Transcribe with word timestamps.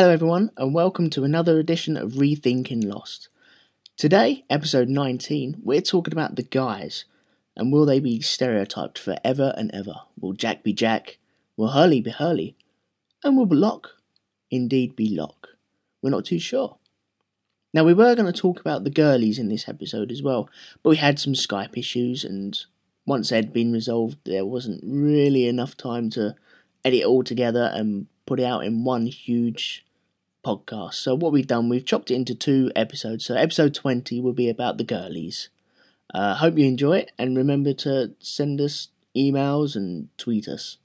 Hello, 0.00 0.12
everyone, 0.12 0.50
and 0.56 0.72
welcome 0.72 1.10
to 1.10 1.24
another 1.24 1.58
edition 1.58 1.94
of 1.94 2.12
Rethinking 2.12 2.82
Lost. 2.90 3.28
Today, 3.98 4.46
episode 4.48 4.88
19, 4.88 5.60
we're 5.62 5.82
talking 5.82 6.14
about 6.14 6.36
the 6.36 6.42
guys, 6.42 7.04
and 7.54 7.70
will 7.70 7.84
they 7.84 8.00
be 8.00 8.22
stereotyped 8.22 8.98
forever 8.98 9.52
and 9.58 9.70
ever? 9.74 9.96
Will 10.18 10.32
Jack 10.32 10.62
be 10.62 10.72
Jack? 10.72 11.18
Will 11.58 11.72
Hurley 11.72 12.00
be 12.00 12.12
Hurley? 12.12 12.56
And 13.22 13.36
will 13.36 13.46
Locke 13.54 13.90
indeed 14.50 14.96
be 14.96 15.14
Locke? 15.14 15.48
We're 16.00 16.08
not 16.08 16.24
too 16.24 16.38
sure. 16.38 16.78
Now, 17.74 17.84
we 17.84 17.92
were 17.92 18.14
going 18.14 18.32
to 18.32 18.40
talk 18.40 18.58
about 18.58 18.84
the 18.84 18.90
girlies 18.90 19.38
in 19.38 19.50
this 19.50 19.68
episode 19.68 20.10
as 20.10 20.22
well, 20.22 20.48
but 20.82 20.88
we 20.88 20.96
had 20.96 21.18
some 21.18 21.34
Skype 21.34 21.76
issues, 21.76 22.24
and 22.24 22.58
once 23.04 23.28
they'd 23.28 23.52
been 23.52 23.70
resolved, 23.70 24.16
there 24.24 24.46
wasn't 24.46 24.80
really 24.82 25.46
enough 25.46 25.76
time 25.76 26.08
to 26.12 26.36
edit 26.86 27.00
it 27.00 27.04
all 27.04 27.22
together 27.22 27.70
and 27.74 28.06
put 28.24 28.40
it 28.40 28.44
out 28.44 28.64
in 28.64 28.82
one 28.82 29.04
huge 29.04 29.84
podcast. 30.44 30.94
So 30.94 31.14
what 31.14 31.32
we've 31.32 31.46
done, 31.46 31.68
we've 31.68 31.84
chopped 31.84 32.10
it 32.10 32.14
into 32.14 32.34
two 32.34 32.70
episodes. 32.74 33.24
So 33.24 33.34
episode 33.34 33.74
20 33.74 34.20
will 34.20 34.32
be 34.32 34.48
about 34.48 34.78
the 34.78 34.84
girlies. 34.84 35.48
Uh, 36.12 36.34
hope 36.34 36.58
you 36.58 36.66
enjoy 36.66 36.98
it 36.98 37.12
and 37.18 37.36
remember 37.36 37.72
to 37.72 38.12
send 38.18 38.60
us 38.60 38.88
emails 39.16 39.76
and 39.76 40.08
tweet 40.18 40.48
us. 40.48 40.78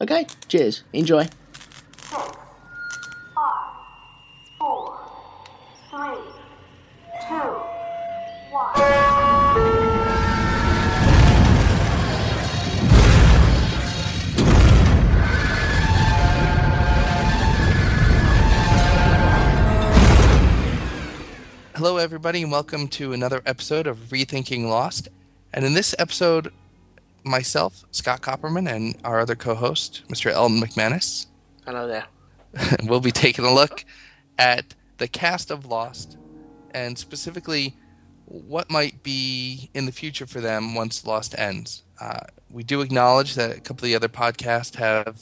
Okay, 0.00 0.26
cheers. 0.48 0.82
Enjoy. 0.92 1.28
Hello, 21.80 21.96
everybody, 21.96 22.42
and 22.42 22.52
welcome 22.52 22.88
to 22.88 23.14
another 23.14 23.40
episode 23.46 23.86
of 23.86 23.96
Rethinking 24.10 24.68
Lost. 24.68 25.08
And 25.50 25.64
in 25.64 25.72
this 25.72 25.94
episode, 25.98 26.52
myself, 27.24 27.86
Scott 27.90 28.20
Copperman, 28.20 28.70
and 28.70 28.98
our 29.02 29.18
other 29.18 29.34
co 29.34 29.54
host, 29.54 30.02
Mr. 30.08 30.30
Elton 30.30 30.60
McManus, 30.60 31.24
Hello 31.64 31.86
there. 31.86 32.04
we'll 32.82 33.00
be 33.00 33.10
taking 33.10 33.46
a 33.46 33.54
look 33.54 33.86
at 34.38 34.74
the 34.98 35.08
cast 35.08 35.50
of 35.50 35.64
Lost 35.64 36.18
and 36.72 36.98
specifically 36.98 37.74
what 38.26 38.70
might 38.70 39.02
be 39.02 39.70
in 39.72 39.86
the 39.86 39.92
future 39.92 40.26
for 40.26 40.42
them 40.42 40.74
once 40.74 41.06
Lost 41.06 41.34
ends. 41.38 41.84
Uh, 41.98 42.20
we 42.50 42.62
do 42.62 42.82
acknowledge 42.82 43.36
that 43.36 43.56
a 43.56 43.60
couple 43.62 43.86
of 43.86 43.88
the 43.88 43.96
other 43.96 44.08
podcasts 44.08 44.76
have, 44.76 45.18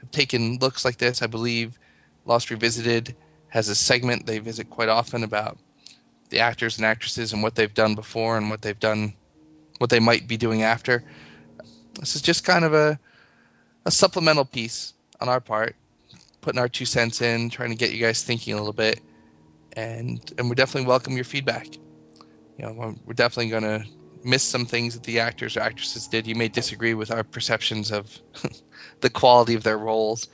have 0.00 0.10
taken 0.10 0.58
looks 0.58 0.84
like 0.84 0.98
this. 0.98 1.22
I 1.22 1.28
believe 1.28 1.78
Lost 2.26 2.50
Revisited 2.50 3.16
has 3.48 3.70
a 3.70 3.74
segment 3.74 4.26
they 4.26 4.38
visit 4.38 4.68
quite 4.68 4.90
often 4.90 5.24
about 5.24 5.56
the 6.34 6.40
actors 6.40 6.76
and 6.76 6.84
actresses 6.84 7.32
and 7.32 7.42
what 7.44 7.54
they've 7.54 7.72
done 7.72 7.94
before 7.94 8.36
and 8.36 8.50
what 8.50 8.60
they've 8.60 8.80
done, 8.80 9.14
what 9.78 9.88
they 9.88 10.00
might 10.00 10.26
be 10.26 10.36
doing 10.36 10.62
after. 10.62 11.04
This 12.00 12.16
is 12.16 12.22
just 12.22 12.44
kind 12.44 12.64
of 12.64 12.74
a 12.74 12.98
a 13.86 13.90
supplemental 13.90 14.44
piece 14.44 14.94
on 15.20 15.28
our 15.28 15.40
part, 15.40 15.76
putting 16.40 16.58
our 16.58 16.68
two 16.68 16.86
cents 16.86 17.20
in, 17.20 17.50
trying 17.50 17.70
to 17.70 17.76
get 17.76 17.92
you 17.92 18.00
guys 18.00 18.22
thinking 18.24 18.54
a 18.54 18.56
little 18.56 18.72
bit, 18.72 19.00
and 19.74 20.32
and 20.38 20.48
we 20.48 20.56
definitely 20.56 20.88
welcome 20.88 21.14
your 21.14 21.24
feedback. 21.24 21.68
You 22.58 22.66
know, 22.66 22.72
we're- 22.72 23.14
definitely 23.14 23.50
going 23.50 23.62
to 23.62 23.84
miss 24.24 24.42
some 24.42 24.64
things 24.64 24.94
that 24.94 25.02
the 25.04 25.20
actors 25.20 25.56
or 25.56 25.60
actresses 25.60 26.08
did. 26.08 26.26
You 26.26 26.34
may 26.34 26.48
disagree 26.48 26.94
with 26.94 27.10
our 27.10 27.22
perceptions 27.22 27.92
of 27.92 28.10
the 29.00 29.10
quality 29.10 29.54
of 29.54 29.62
their 29.62 29.78
roles 29.78 30.28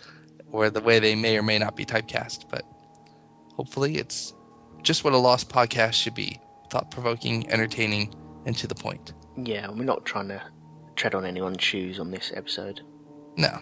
or 0.53 0.71
the 0.71 0.81
way 0.81 0.99
they 0.99 1.15
may 1.15 1.37
or 1.37 1.43
may 1.43 1.59
not 1.59 1.77
be 1.77 1.85
typecast, 1.85 2.49
but 2.51 2.63
hopefully 3.57 3.97
it's 3.97 4.33
just 4.83 5.05
what 5.05 5.13
a 5.13 5.19
lost 5.19 5.49
podcast 5.49 5.95
should 5.95 6.15
be 6.15 6.41
thought 6.71 6.91
provoking, 6.91 7.51
entertaining, 7.51 8.15
and 8.47 8.57
to 8.57 8.67
the 8.67 8.75
point. 8.75 9.13
Yeah, 9.37 9.69
we're 9.71 9.85
not 9.85 10.05
trying 10.05 10.29
to 10.29 10.43
tread 10.97 11.15
on 11.15 11.25
anyone's 11.25 11.63
shoes 11.63 11.99
on 11.99 12.11
this 12.11 12.33
episode. 12.35 12.81
No. 13.37 13.59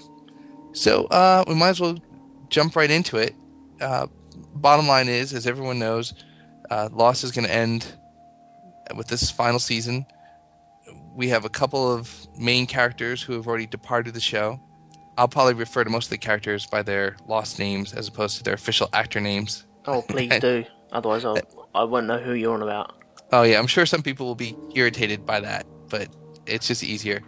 So 0.72 1.06
uh, 1.06 1.44
we 1.48 1.54
might 1.54 1.70
as 1.70 1.80
well 1.80 1.98
jump 2.50 2.76
right 2.76 2.90
into 2.90 3.16
it. 3.16 3.34
Uh, 3.80 4.06
bottom 4.54 4.86
line 4.86 5.08
is, 5.08 5.32
as 5.32 5.46
everyone 5.46 5.78
knows, 5.78 6.14
uh, 6.70 6.88
Lost 6.92 7.24
is 7.24 7.32
going 7.32 7.46
to 7.46 7.54
end 7.54 7.86
with 8.96 9.08
this 9.08 9.30
final 9.30 9.58
season. 9.58 10.06
We 11.14 11.28
have 11.28 11.44
a 11.44 11.48
couple 11.48 11.92
of 11.92 12.26
main 12.38 12.66
characters 12.66 13.22
who 13.22 13.32
have 13.34 13.46
already 13.46 13.66
departed 13.66 14.14
the 14.14 14.20
show. 14.20 14.60
I'll 15.16 15.28
probably 15.28 15.54
refer 15.54 15.82
to 15.82 15.90
most 15.90 16.06
of 16.06 16.10
the 16.10 16.18
characters 16.18 16.66
by 16.66 16.82
their 16.82 17.16
lost 17.26 17.58
names 17.58 17.92
as 17.92 18.06
opposed 18.06 18.36
to 18.38 18.44
their 18.44 18.54
official 18.54 18.88
actor 18.92 19.20
names. 19.20 19.64
Oh, 19.86 20.02
please 20.02 20.30
do. 20.40 20.64
Otherwise, 20.92 21.24
I'll, 21.24 21.38
I 21.74 21.84
won't 21.84 22.06
know 22.06 22.18
who 22.18 22.32
you're 22.34 22.54
on 22.54 22.62
about. 22.62 22.94
Oh 23.32 23.42
yeah, 23.42 23.58
I'm 23.58 23.66
sure 23.66 23.84
some 23.86 24.02
people 24.02 24.26
will 24.26 24.34
be 24.34 24.56
irritated 24.74 25.26
by 25.26 25.40
that, 25.40 25.66
but 25.88 26.08
it's 26.46 26.68
just 26.68 26.82
easier. 26.82 27.22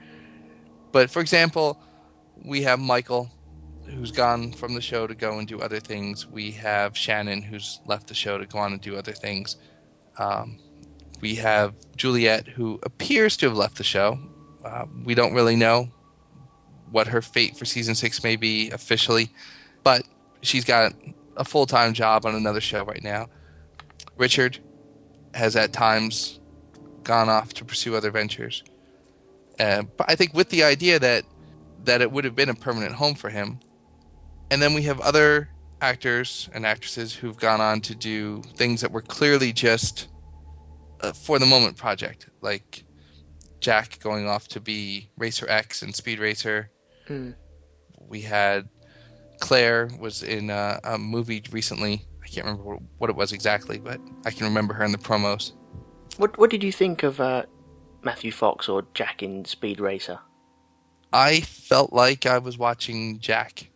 But 0.92 1.10
for 1.10 1.20
example, 1.20 1.80
we 2.42 2.62
have 2.62 2.78
Michael, 2.80 3.30
who's 3.86 4.10
gone 4.10 4.52
from 4.52 4.74
the 4.74 4.80
show 4.80 5.06
to 5.06 5.14
go 5.14 5.38
and 5.38 5.46
do 5.46 5.60
other 5.60 5.80
things. 5.80 6.26
We 6.26 6.52
have 6.52 6.96
Shannon, 6.96 7.42
who's 7.42 7.80
left 7.86 8.06
the 8.08 8.14
show 8.14 8.38
to 8.38 8.46
go 8.46 8.58
on 8.58 8.72
and 8.72 8.80
do 8.80 8.96
other 8.96 9.12
things. 9.12 9.56
Um, 10.18 10.58
we 11.20 11.34
have 11.36 11.74
Juliet, 11.96 12.48
who 12.48 12.80
appears 12.82 13.36
to 13.38 13.48
have 13.48 13.56
left 13.56 13.76
the 13.76 13.84
show. 13.84 14.18
Uh, 14.64 14.86
we 15.04 15.14
don't 15.14 15.34
really 15.34 15.56
know 15.56 15.90
what 16.90 17.06
her 17.08 17.22
fate 17.22 17.56
for 17.56 17.64
season 17.64 17.94
six 17.94 18.22
may 18.24 18.36
be 18.36 18.70
officially, 18.70 19.30
but 19.84 20.02
she's 20.42 20.64
got 20.64 20.92
a 21.36 21.44
full 21.44 21.66
time 21.66 21.92
job 21.92 22.26
on 22.26 22.34
another 22.34 22.60
show 22.60 22.84
right 22.84 23.02
now. 23.02 23.28
Richard 24.20 24.58
has 25.34 25.56
at 25.56 25.72
times 25.72 26.38
gone 27.02 27.28
off 27.28 27.54
to 27.54 27.64
pursue 27.64 27.96
other 27.96 28.10
ventures. 28.10 28.62
Uh, 29.58 29.82
but 29.96 30.08
I 30.08 30.14
think 30.14 30.34
with 30.34 30.50
the 30.50 30.62
idea 30.62 30.98
that 30.98 31.24
that 31.84 32.02
it 32.02 32.12
would 32.12 32.24
have 32.24 32.36
been 32.36 32.50
a 32.50 32.54
permanent 32.54 32.94
home 32.94 33.14
for 33.14 33.30
him. 33.30 33.58
And 34.50 34.60
then 34.60 34.74
we 34.74 34.82
have 34.82 35.00
other 35.00 35.48
actors 35.80 36.50
and 36.52 36.66
actresses 36.66 37.14
who've 37.14 37.38
gone 37.38 37.60
on 37.60 37.80
to 37.82 37.94
do 37.94 38.42
things 38.56 38.82
that 38.82 38.92
were 38.92 39.00
clearly 39.00 39.52
just 39.52 40.08
a 41.00 41.14
for 41.14 41.38
the 41.38 41.46
moment 41.46 41.76
project, 41.76 42.28
like 42.42 42.84
Jack 43.60 43.98
going 44.00 44.28
off 44.28 44.48
to 44.48 44.60
be 44.60 45.10
Racer 45.16 45.46
X 45.48 45.82
and 45.82 45.94
Speed 45.94 46.18
Racer. 46.18 46.70
Hmm. 47.06 47.30
We 47.98 48.20
had 48.20 48.68
Claire 49.40 49.88
was 49.98 50.22
in 50.22 50.50
a, 50.50 50.80
a 50.84 50.98
movie 50.98 51.42
recently. 51.50 52.04
I 52.30 52.32
can't 52.32 52.44
remember 52.46 52.62
what- 52.64 52.82
what 52.98 53.10
it 53.10 53.16
was 53.16 53.32
exactly, 53.32 53.78
but 53.78 54.00
I 54.24 54.30
can 54.30 54.44
remember 54.46 54.74
her 54.74 54.84
in 54.84 54.92
the 54.92 54.98
promos. 54.98 55.52
What 56.16 56.38
What 56.38 56.50
did 56.50 56.62
you 56.62 56.70
think 56.70 57.02
of 57.02 57.20
uh, 57.20 57.44
Matthew 58.02 58.30
Fox 58.30 58.68
or 58.68 58.86
Jack 58.94 59.22
in 59.22 59.44
Speed 59.44 59.80
Racer? 59.80 60.20
I 61.12 61.40
felt 61.40 61.92
like 61.92 62.26
I 62.26 62.38
was 62.38 62.56
watching 62.56 63.18
Jack. 63.18 63.70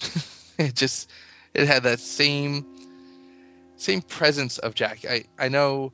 it 0.58 0.74
just 0.76 1.10
it 1.52 1.66
had 1.66 1.82
that 1.82 1.98
same 1.98 2.64
same 3.76 4.02
presence 4.02 4.58
of 4.58 4.74
Jack. 4.74 5.04
I 5.04 5.24
I 5.38 5.48
know 5.48 5.92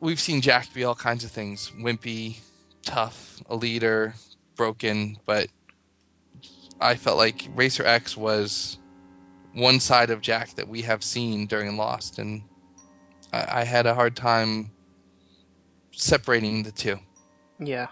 we've 0.00 0.20
seen 0.20 0.42
Jack 0.42 0.74
be 0.74 0.84
all 0.84 0.94
kinds 0.94 1.24
of 1.24 1.30
things, 1.30 1.70
wimpy, 1.78 2.40
tough, 2.82 3.42
a 3.48 3.56
leader, 3.56 4.14
broken, 4.54 5.16
but 5.24 5.48
I 6.78 6.96
felt 6.96 7.16
like 7.16 7.48
Racer 7.54 7.86
X 7.86 8.16
was 8.18 8.76
one 9.54 9.80
side 9.80 10.10
of 10.10 10.20
Jack 10.20 10.54
that 10.56 10.68
we 10.68 10.82
have 10.82 11.02
seen 11.04 11.46
during 11.46 11.76
Lost, 11.76 12.18
and 12.18 12.42
I, 13.32 13.60
I 13.60 13.64
had 13.64 13.86
a 13.86 13.94
hard 13.94 14.16
time 14.16 14.70
separating 15.92 16.62
the 16.62 16.72
two. 16.72 16.98
Yeah. 17.58 17.88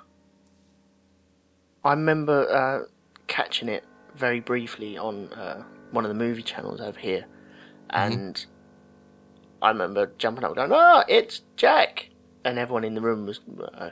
I 1.84 1.92
remember 1.92 2.48
uh, 2.50 2.88
catching 3.26 3.68
it 3.68 3.84
very 4.14 4.40
briefly 4.40 4.98
on 4.98 5.32
uh, 5.32 5.62
one 5.92 6.04
of 6.04 6.08
the 6.08 6.14
movie 6.14 6.42
channels 6.42 6.80
over 6.80 6.98
here, 6.98 7.24
and 7.90 8.44
I 9.62 9.68
remember 9.70 10.12
jumping 10.18 10.44
up 10.44 10.50
and 10.50 10.56
going, 10.56 10.72
"Oh, 10.72 11.04
it's 11.08 11.42
Jack!" 11.56 12.10
And 12.44 12.58
everyone 12.58 12.84
in 12.84 12.94
the 12.94 13.00
room 13.00 13.26
was, 13.26 13.40
uh, 13.74 13.90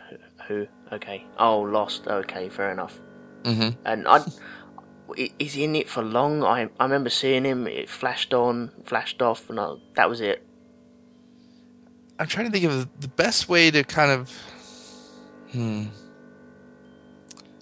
"Who? 0.48 0.66
Okay. 0.92 1.26
Oh, 1.38 1.60
lost. 1.60 2.06
Okay, 2.06 2.48
fair 2.48 2.70
enough." 2.72 2.98
hmm 3.44 3.68
And 3.86 4.06
i- 4.08 4.24
is 5.16 5.54
he 5.54 5.64
in 5.64 5.74
it 5.74 5.88
for 5.88 6.02
long? 6.02 6.42
I 6.42 6.68
I 6.78 6.84
remember 6.84 7.10
seeing 7.10 7.44
him. 7.44 7.66
It 7.66 7.88
flashed 7.88 8.34
on, 8.34 8.72
flashed 8.84 9.22
off, 9.22 9.48
and 9.48 9.58
I, 9.58 9.74
that 9.94 10.08
was 10.08 10.20
it. 10.20 10.44
I'm 12.18 12.26
trying 12.26 12.46
to 12.46 12.52
think 12.52 12.64
of 12.64 13.00
the 13.00 13.08
best 13.08 13.48
way 13.48 13.70
to 13.70 13.84
kind 13.84 14.10
of. 14.10 14.30
Hmm. 15.52 15.84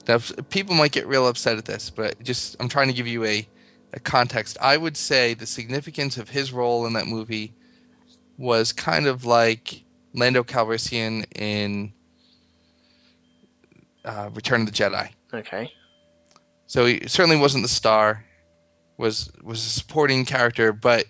Now, 0.09 0.19
people 0.51 0.75
might 0.75 0.93
get 0.93 1.07
real 1.07 1.27
upset 1.27 1.59
at 1.59 1.65
this, 1.65 1.91
but 1.91 2.23
just 2.23 2.57
I'm 2.61 2.69
trying 2.69 2.89
to 2.89 2.95
give 2.95 3.07
you 3.07 3.25
a, 3.25 3.47
a 3.93 4.01
context. 4.01 4.57
I 4.61 4.77
would 4.77 4.97
say 4.97 5.35
the 5.35 5.47
significance 5.47 6.17
of 6.17 6.31
his 6.31 6.53
role 6.53 6.87
in 6.87 6.93
that 6.93 7.07
movie 7.07 7.55
was 8.39 8.73
kind 8.73 9.07
of 9.07 9.25
like 9.25 9.85
Lando 10.15 10.45
Calrissian 10.45 11.25
in 11.37 11.93
uh, 14.05 14.31
Return 14.33 14.63
of 14.63 14.67
the 14.67 14.73
Jedi. 14.73 15.11
Okay. 15.35 15.73
So 16.67 16.87
he 16.87 17.07
certainly 17.07 17.37
wasn't 17.37 17.63
the 17.63 17.69
star, 17.69 18.25
was 18.97 19.31
was 19.43 19.65
a 19.65 19.69
supporting 19.69 20.25
character, 20.25 20.73
but 20.73 21.07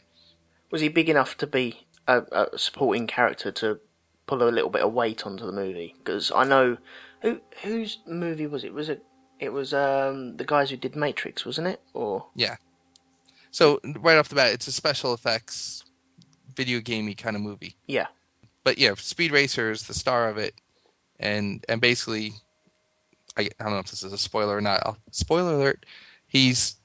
Was 0.71 0.81
he 0.81 0.89
big 0.89 1.09
enough 1.09 1.37
to 1.39 1.47
be 1.47 1.87
a, 2.07 2.23
a 2.33 2.59
supporting 2.59 3.07
character 3.07 3.51
to 3.53 3.81
pull 4.27 4.43
a 4.43 4.51
little 4.51 4.71
bit 4.71 4.83
of 4.83 4.93
weight 4.93 5.25
onto 5.27 5.47
the 5.47 5.53
movie? 5.53 5.95
Because 5.99 6.31
I 6.35 6.45
know 6.45 6.77
who 7.23 7.41
whose 7.63 7.99
movie 8.07 8.47
was 8.47 8.65
it? 8.65 8.75
Was 8.75 8.89
it 8.89 9.03
it 9.41 9.51
was 9.51 9.73
um 9.73 10.37
the 10.37 10.45
guys 10.45 10.71
who 10.71 10.77
did 10.77 10.97
Matrix, 10.97 11.47
wasn't 11.47 11.69
it? 11.69 11.81
Or 11.95 12.27
Yeah. 12.35 12.57
So 13.51 13.81
right 13.85 14.19
off 14.19 14.29
the 14.29 14.35
bat, 14.35 14.53
it's 14.53 14.67
a 14.67 14.73
special 14.73 15.15
effects, 15.15 15.83
video 16.55 16.81
gamey 16.81 17.15
kind 17.15 17.37
of 17.37 17.41
movie. 17.43 17.77
yeah, 17.87 18.09
But 18.65 18.77
yeah, 18.77 18.93
Speed 18.97 19.33
Racer 19.33 19.71
is 19.71 19.85
the 19.85 19.95
star 19.95 20.29
of 20.29 20.37
it, 20.37 20.55
and 21.19 21.65
and 21.67 21.81
basically, 21.81 22.35
I, 23.37 23.49
I 23.61 23.65
don't 23.65 23.73
know 23.73 23.79
if 23.79 23.91
this 23.91 24.03
is 24.03 24.13
a 24.13 24.19
spoiler 24.19 24.57
or 24.57 24.61
not. 24.61 24.83
I'll, 24.85 24.99
spoiler 25.11 25.55
alert: 25.55 25.87
he's 26.27 26.77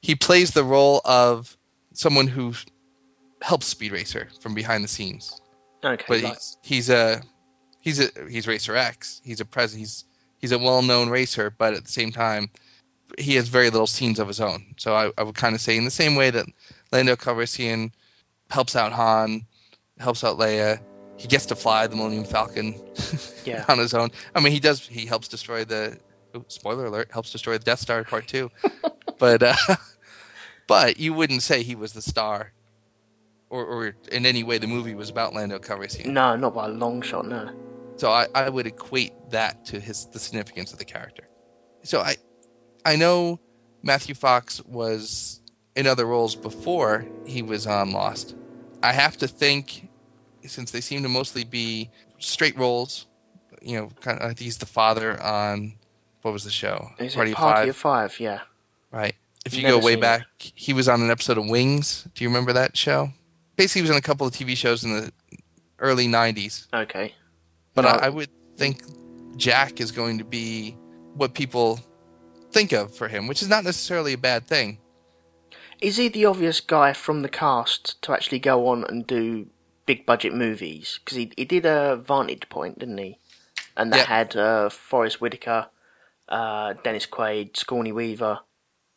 he 0.00 0.14
plays 0.14 0.52
the 0.52 0.64
role 0.64 1.00
of 1.04 1.56
someone 1.92 2.26
who 2.26 2.54
helps 3.42 3.66
Speed 3.66 3.92
Racer 3.92 4.28
from 4.40 4.54
behind 4.54 4.84
the 4.84 4.88
scenes. 4.88 5.40
okay, 5.84 6.04
But 6.08 6.20
he's 6.20 6.56
he's 6.62 6.90
a 6.90 7.22
he's 7.80 8.00
a 8.00 8.08
he's 8.28 8.46
Racer 8.46 8.76
X. 8.76 9.20
He's 9.24 9.40
a 9.40 9.44
pres 9.44 9.72
he's 9.72 10.04
he's 10.38 10.52
a 10.52 10.58
well 10.58 10.82
known 10.82 11.08
racer, 11.08 11.50
but 11.50 11.74
at 11.74 11.84
the 11.84 11.90
same 11.90 12.12
time, 12.12 12.50
he 13.18 13.34
has 13.36 13.48
very 13.48 13.70
little 13.70 13.86
scenes 13.86 14.18
of 14.18 14.28
his 14.28 14.40
own. 14.40 14.74
So 14.76 14.94
I, 14.94 15.10
I 15.16 15.22
would 15.22 15.36
kind 15.36 15.54
of 15.54 15.60
say 15.60 15.76
in 15.76 15.84
the 15.84 15.90
same 15.90 16.16
way 16.16 16.30
that 16.30 16.46
Lando 16.92 17.16
Calrissian 17.16 17.92
helps 18.50 18.76
out 18.76 18.92
Han, 18.92 19.46
helps 19.98 20.22
out 20.22 20.38
Leia, 20.38 20.80
he 21.16 21.28
gets 21.28 21.46
to 21.46 21.54
fly 21.56 21.86
the 21.86 21.96
Millennium 21.96 22.24
Falcon 22.24 22.74
Yeah. 23.44 23.64
on 23.68 23.78
his 23.78 23.94
own. 23.94 24.10
I 24.34 24.40
mean, 24.40 24.52
he 24.52 24.60
does. 24.60 24.86
He 24.86 25.06
helps 25.06 25.28
destroy 25.28 25.64
the. 25.64 25.98
oh, 26.34 26.44
spoiler 26.48 26.86
alert! 26.86 27.10
Helps 27.12 27.30
destroy 27.30 27.58
the 27.58 27.64
Death 27.64 27.80
Star 27.80 28.02
Part 28.04 28.26
Two, 28.26 28.50
but 29.18 29.42
uh, 29.42 29.54
but 30.66 30.98
you 30.98 31.12
wouldn't 31.12 31.42
say 31.42 31.62
he 31.62 31.74
was 31.74 31.92
the 31.92 32.02
star, 32.02 32.52
or, 33.50 33.64
or 33.64 33.96
in 34.10 34.26
any 34.26 34.42
way 34.42 34.58
the 34.58 34.66
movie 34.66 34.94
was 34.94 35.10
about 35.10 35.34
Lando 35.34 35.58
Calrissian. 35.58 36.06
no, 36.06 36.36
not 36.36 36.54
by 36.54 36.66
a 36.66 36.70
long 36.70 37.02
shot. 37.02 37.26
No. 37.26 37.50
So 37.96 38.10
I, 38.10 38.26
I 38.34 38.48
would 38.48 38.66
equate 38.66 39.12
that 39.30 39.64
to 39.66 39.78
his 39.80 40.06
the 40.06 40.18
significance 40.18 40.72
of 40.72 40.78
the 40.78 40.84
character. 40.84 41.28
So 41.82 42.00
I 42.00 42.16
I 42.84 42.96
know 42.96 43.38
Matthew 43.82 44.14
Fox 44.14 44.60
was 44.64 45.40
in 45.76 45.86
other 45.86 46.06
roles 46.06 46.34
before 46.34 47.06
he 47.26 47.42
was 47.42 47.66
on 47.66 47.92
Lost. 47.92 48.34
I 48.82 48.92
have 48.92 49.16
to 49.18 49.28
think 49.28 49.88
since 50.46 50.70
they 50.70 50.80
seem 50.80 51.02
to 51.02 51.08
mostly 51.08 51.44
be 51.44 51.90
straight 52.18 52.56
roles, 52.58 53.06
you 53.62 53.78
know, 53.78 53.90
kind 54.00 54.18
of, 54.18 54.24
I 54.24 54.28
think 54.28 54.40
he's 54.40 54.58
the 54.58 54.66
father 54.66 55.20
on 55.22 55.74
what 56.22 56.32
was 56.32 56.44
the 56.44 56.50
show? 56.50 56.90
Is 56.98 57.14
Party 57.14 57.30
it 57.30 57.32
of 57.34 57.38
Party 57.38 57.60
Five, 57.60 57.68
of 57.70 57.76
Five? 57.76 58.20
Yeah. 58.20 58.40
right? 58.90 59.14
If 59.46 59.54
you 59.54 59.62
Never 59.62 59.78
go 59.78 59.84
way 59.84 59.92
seen 59.92 59.98
it. 59.98 60.02
back, 60.02 60.26
he 60.38 60.72
was 60.72 60.88
on 60.88 61.02
an 61.02 61.10
episode 61.10 61.36
of 61.38 61.48
Wings. 61.48 62.08
Do 62.14 62.24
you 62.24 62.30
remember 62.30 62.52
that 62.54 62.76
show? 62.76 63.10
Basically, 63.56 63.80
he 63.80 63.82
was 63.82 63.90
on 63.90 63.96
a 63.98 64.02
couple 64.02 64.26
of 64.26 64.32
TV 64.32 64.56
shows 64.56 64.84
in 64.84 64.92
the 64.94 65.12
early 65.78 66.06
'90s. 66.08 66.66
Okay. 66.72 67.14
But 67.74 67.82
No. 67.82 67.88
I, 67.88 68.06
I 68.06 68.08
would 68.08 68.30
think 68.56 68.82
Jack 69.36 69.80
is 69.80 69.92
going 69.92 70.16
to 70.18 70.24
be 70.24 70.76
what 71.14 71.34
people 71.34 71.78
think 72.52 72.72
of 72.72 72.96
for 72.96 73.08
him, 73.08 73.26
which 73.26 73.42
is 73.42 73.48
not 73.48 73.64
necessarily 73.64 74.14
a 74.14 74.18
bad 74.18 74.46
thing. 74.46 74.78
Is 75.80 75.96
he 75.98 76.08
the 76.08 76.24
obvious 76.24 76.60
guy 76.60 76.92
from 76.94 77.20
the 77.22 77.28
cast 77.28 78.00
to 78.02 78.12
actually 78.12 78.38
go 78.38 78.66
on 78.68 78.84
and 78.84 79.06
do 79.06 79.48
big 79.86 80.06
budget 80.06 80.34
movies? 80.34 80.98
Because 81.04 81.16
he 81.16 81.32
he 81.36 81.44
did 81.44 81.66
a 81.66 81.96
Vantage 81.96 82.48
Point, 82.48 82.78
didn't 82.78 82.98
he? 82.98 83.18
And 83.76 83.92
that 83.92 83.98
Yeah. 83.98 84.06
had 84.06 84.36
uh, 84.36 84.68
Forest 84.70 85.20
Whitaker, 85.20 85.68
uh, 86.28 86.74
Dennis 86.84 87.06
Quaid, 87.06 87.56
Sigourney 87.56 87.92
Weaver. 87.92 88.40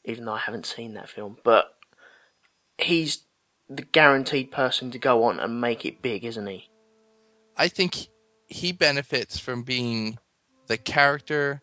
Even 0.06 0.26
though 0.26 0.34
I 0.34 0.40
haven't 0.40 0.66
seen 0.66 0.94
that 0.94 1.10
film, 1.10 1.38
but 1.44 1.76
he's 2.78 3.26
the 3.70 3.82
guaranteed 3.82 4.52
person 4.52 4.90
to 4.92 4.98
go 5.00 5.24
on 5.24 5.40
and 5.40 5.60
make 5.60 5.86
it 5.86 6.02
big, 6.02 6.24
isn't 6.24 6.48
he? 6.48 6.70
I 7.58 7.68
think 7.68 8.08
he 8.48 8.72
benefits 8.72 9.38
from 9.38 9.64
being 9.64 10.18
the 10.68 10.78
character 10.78 11.62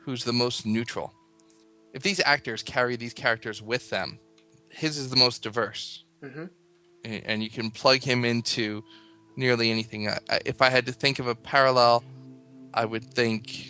who's 0.00 0.24
the 0.24 0.32
most 0.32 0.64
neutral. 0.64 1.12
If 1.92 2.02
these 2.02 2.20
actors 2.24 2.62
carry 2.62 2.96
these 2.96 3.12
characters 3.12 3.60
with 3.60 3.90
them, 3.90 4.18
his 4.70 4.96
is 4.96 5.10
the 5.10 5.16
most 5.16 5.42
diverse. 5.42 6.04
Mhm. 6.22 6.48
And 7.06 7.42
you 7.42 7.50
can 7.50 7.70
plug 7.70 8.02
him 8.02 8.24
into 8.24 8.82
nearly 9.36 9.70
anything. 9.70 10.08
I- 10.08 10.18
If 10.44 10.60
I 10.62 10.70
had 10.70 10.86
to 10.86 10.92
think 10.92 11.18
of 11.18 11.26
a 11.28 11.34
parallel, 11.34 12.02
I 12.74 12.84
would 12.84 13.04
think, 13.14 13.68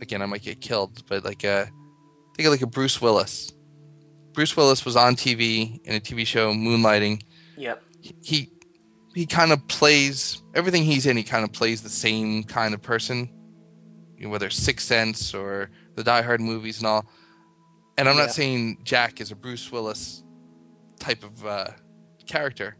again, 0.00 0.22
I 0.22 0.26
might 0.26 0.42
get 0.42 0.60
killed, 0.60 1.02
but 1.08 1.24
like 1.24 1.44
a, 1.44 1.70
think 2.36 2.46
of 2.46 2.52
like 2.52 2.62
a 2.62 2.66
Bruce 2.66 3.00
Willis. 3.00 3.52
Bruce 4.34 4.56
Willis 4.56 4.84
was 4.84 4.96
on 4.96 5.16
TV 5.16 5.80
in 5.84 5.94
a 5.96 6.00
TV 6.00 6.24
show, 6.26 6.52
Moonlighting, 6.52 7.22
Yep. 7.56 7.82
he 8.22 8.50
he 9.14 9.26
kind 9.26 9.50
of 9.50 9.66
plays 9.66 10.42
everything 10.54 10.84
he's 10.84 11.04
in. 11.06 11.16
He 11.16 11.24
kind 11.24 11.42
of 11.42 11.52
plays 11.52 11.82
the 11.82 11.88
same 11.88 12.44
kind 12.44 12.72
of 12.72 12.80
person, 12.82 13.28
you 14.16 14.24
know, 14.24 14.28
whether 14.30 14.46
it's 14.46 14.54
Sixth 14.56 14.86
Sense 14.86 15.34
or 15.34 15.70
the 15.96 16.04
Die 16.04 16.22
Hard 16.22 16.40
movies 16.40 16.78
and 16.78 16.86
all. 16.86 17.04
And 17.96 18.08
I'm 18.08 18.14
Yeah. 18.16 18.26
not 18.26 18.32
saying 18.32 18.78
Jack 18.84 19.20
is 19.20 19.32
a 19.32 19.34
Bruce 19.34 19.72
Willis 19.72 20.22
type 21.00 21.24
of 21.24 21.44
uh, 21.44 21.70
character, 22.28 22.76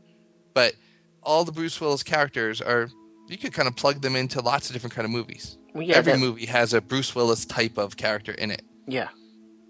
but 0.54 0.74
all 1.22 1.44
the 1.44 1.52
Bruce 1.52 1.80
Willis 1.80 2.02
characters 2.02 2.60
are 2.60 2.88
you 3.28 3.36
could 3.36 3.52
kind 3.52 3.68
of 3.68 3.76
plug 3.76 4.00
them 4.00 4.16
into 4.16 4.40
lots 4.40 4.68
of 4.70 4.72
different 4.72 4.94
kind 4.94 5.04
of 5.04 5.10
movies. 5.10 5.58
Well, 5.74 5.82
yeah. 5.82 5.96
every 5.96 6.12
that- 6.12 6.18
movie 6.18 6.46
has 6.46 6.72
a 6.72 6.80
Bruce 6.80 7.14
Willis 7.14 7.44
type 7.44 7.76
of 7.78 7.96
character 7.96 8.32
in 8.32 8.50
it. 8.50 8.62
Yeah. 8.86 9.08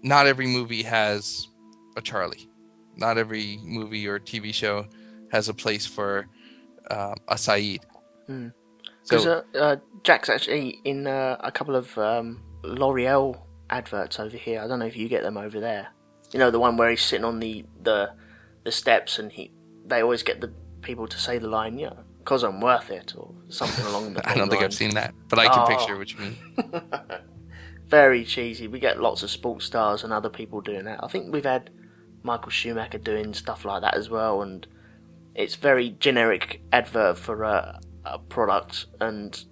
Not 0.01 0.27
every 0.27 0.47
movie 0.47 0.83
has 0.83 1.47
a 1.97 2.01
Charlie. 2.01 2.49
Not 2.95 3.17
every 3.17 3.59
movie 3.63 4.07
or 4.07 4.19
TV 4.19 4.53
show 4.53 4.87
has 5.31 5.49
a 5.49 5.53
place 5.53 5.85
for 5.85 6.27
um, 6.89 7.15
a 7.27 7.35
Sayid. 7.35 7.81
Mm. 8.29 8.53
Because 9.03 9.23
So 9.23 9.43
uh, 9.55 9.57
uh, 9.57 9.75
Jack's 10.03 10.29
actually 10.29 10.79
in 10.85 11.07
uh, 11.07 11.37
a 11.39 11.51
couple 11.51 11.75
of 11.75 11.97
um, 11.97 12.41
L'Oreal 12.63 13.41
adverts 13.69 14.19
over 14.19 14.37
here. 14.37 14.61
I 14.61 14.67
don't 14.67 14.79
know 14.79 14.85
if 14.85 14.95
you 14.95 15.09
get 15.09 15.23
them 15.23 15.37
over 15.37 15.59
there. 15.59 15.89
You 16.31 16.39
know 16.39 16.51
the 16.51 16.59
one 16.59 16.77
where 16.77 16.89
he's 16.89 17.01
sitting 17.01 17.25
on 17.25 17.39
the 17.39 17.65
the, 17.81 18.11
the 18.63 18.71
steps 18.71 19.17
and 19.19 19.31
he 19.31 19.51
they 19.89 20.01
always 20.01 20.23
get 20.23 20.41
the 20.41 20.53
people 20.81 21.07
to 21.07 21.17
say 21.19 21.37
the 21.37 21.47
line, 21.47 21.77
yeah, 21.77 21.93
because 22.19 22.43
I'm 22.43 22.61
worth 22.61 22.89
it 22.91 23.13
or 23.17 23.33
something 23.49 23.85
along 23.85 24.13
that. 24.15 24.27
I 24.27 24.35
don't 24.35 24.49
think 24.49 24.63
I've 24.63 24.73
seen 24.73 24.91
that, 24.95 25.13
but 25.27 25.39
I 25.39 25.47
can 25.49 25.63
Oh. 25.63 25.67
picture 25.67 25.97
what 25.97 26.11
you 26.13 26.19
mean. 26.19 26.37
Very 27.87 28.23
cheesy. 28.23 28.67
We 28.67 28.79
get 28.79 28.99
lots 29.01 29.23
of 29.23 29.31
sports 29.31 29.65
stars 29.65 30.03
and 30.03 30.13
other 30.13 30.29
people 30.29 30.61
doing 30.61 30.85
that. 30.85 31.03
I 31.03 31.07
think 31.07 31.33
we've 31.33 31.43
had 31.43 31.71
Michael 32.21 32.51
Schumacher 32.51 32.99
doing 32.99 33.33
stuff 33.33 33.65
like 33.65 33.81
that 33.81 33.95
as 33.95 34.09
well, 34.09 34.43
and 34.43 34.65
it's 35.33 35.55
very 35.55 35.91
generic 35.99 36.61
advert 36.71 37.17
for 37.17 37.43
a, 37.43 37.79
a 38.05 38.19
product, 38.19 38.85
and 39.01 39.43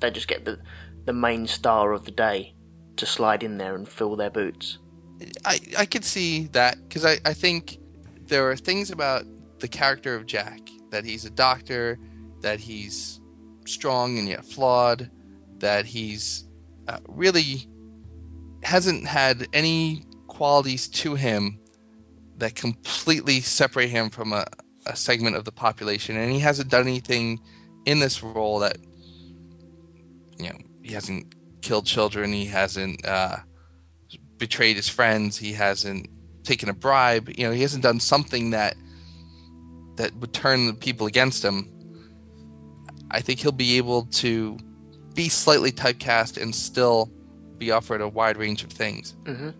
they 0.00 0.10
just 0.10 0.28
get 0.28 0.44
the 0.44 0.58
the 1.06 1.12
main 1.14 1.46
star 1.46 1.92
of 1.92 2.04
the 2.04 2.10
day 2.10 2.52
to 2.96 3.06
slide 3.06 3.42
in 3.42 3.56
there 3.58 3.74
and 3.74 3.88
fill 3.88 4.16
their 4.16 4.30
boots. 4.30 4.78
I, 5.44 5.60
I 5.78 5.86
could 5.86 6.04
see 6.04 6.46
that 6.48 6.76
because 6.88 7.04
I, 7.06 7.18
I 7.24 7.32
think 7.32 7.78
there 8.26 8.50
are 8.50 8.56
things 8.56 8.90
about 8.90 9.24
the 9.58 9.68
character 9.68 10.14
of 10.14 10.26
Jack 10.26 10.60
that 10.90 11.04
he's 11.04 11.24
a 11.24 11.30
doctor, 11.30 11.98
that 12.40 12.60
he's 12.60 13.20
strong 13.66 14.18
and 14.18 14.28
yet 14.28 14.44
flawed, 14.44 15.10
that 15.58 15.86
he's 15.86 16.44
uh, 16.88 16.98
really 17.08 17.68
hasn't 18.62 19.06
had 19.06 19.46
any 19.52 20.04
qualities 20.26 20.88
to 20.88 21.14
him 21.14 21.58
that 22.38 22.54
completely 22.54 23.40
separate 23.40 23.88
him 23.88 24.10
from 24.10 24.32
a, 24.32 24.44
a 24.86 24.94
segment 24.94 25.36
of 25.36 25.44
the 25.44 25.52
population. 25.52 26.16
And 26.16 26.30
he 26.30 26.38
hasn't 26.38 26.70
done 26.70 26.82
anything 26.82 27.40
in 27.86 27.98
this 27.98 28.22
role 28.22 28.58
that, 28.60 28.76
you 30.38 30.48
know, 30.50 30.58
he 30.82 30.92
hasn't 30.92 31.34
killed 31.62 31.86
children, 31.86 32.32
he 32.32 32.46
hasn't. 32.46 33.04
Uh, 33.04 33.38
betrayed 34.38 34.76
his 34.76 34.88
friends. 34.88 35.36
He 35.36 35.52
hasn't 35.52 36.08
taken 36.44 36.68
a 36.68 36.74
bribe. 36.74 37.30
You 37.36 37.46
know, 37.46 37.52
he 37.52 37.62
hasn't 37.62 37.82
done 37.82 38.00
something 38.00 38.50
that 38.50 38.76
that 39.96 40.14
would 40.16 40.32
turn 40.32 40.66
the 40.66 40.74
people 40.74 41.06
against 41.06 41.44
him. 41.44 41.72
I 43.10 43.20
think 43.20 43.40
he'll 43.40 43.52
be 43.52 43.76
able 43.78 44.04
to 44.06 44.58
be 45.14 45.28
slightly 45.28 45.72
typecast 45.72 46.40
and 46.40 46.54
still 46.54 47.10
be 47.58 47.70
offered 47.70 48.00
a 48.00 48.08
wide 48.08 48.36
range 48.36 48.62
of 48.64 48.70
things. 48.70 49.16
hmm 49.26 49.50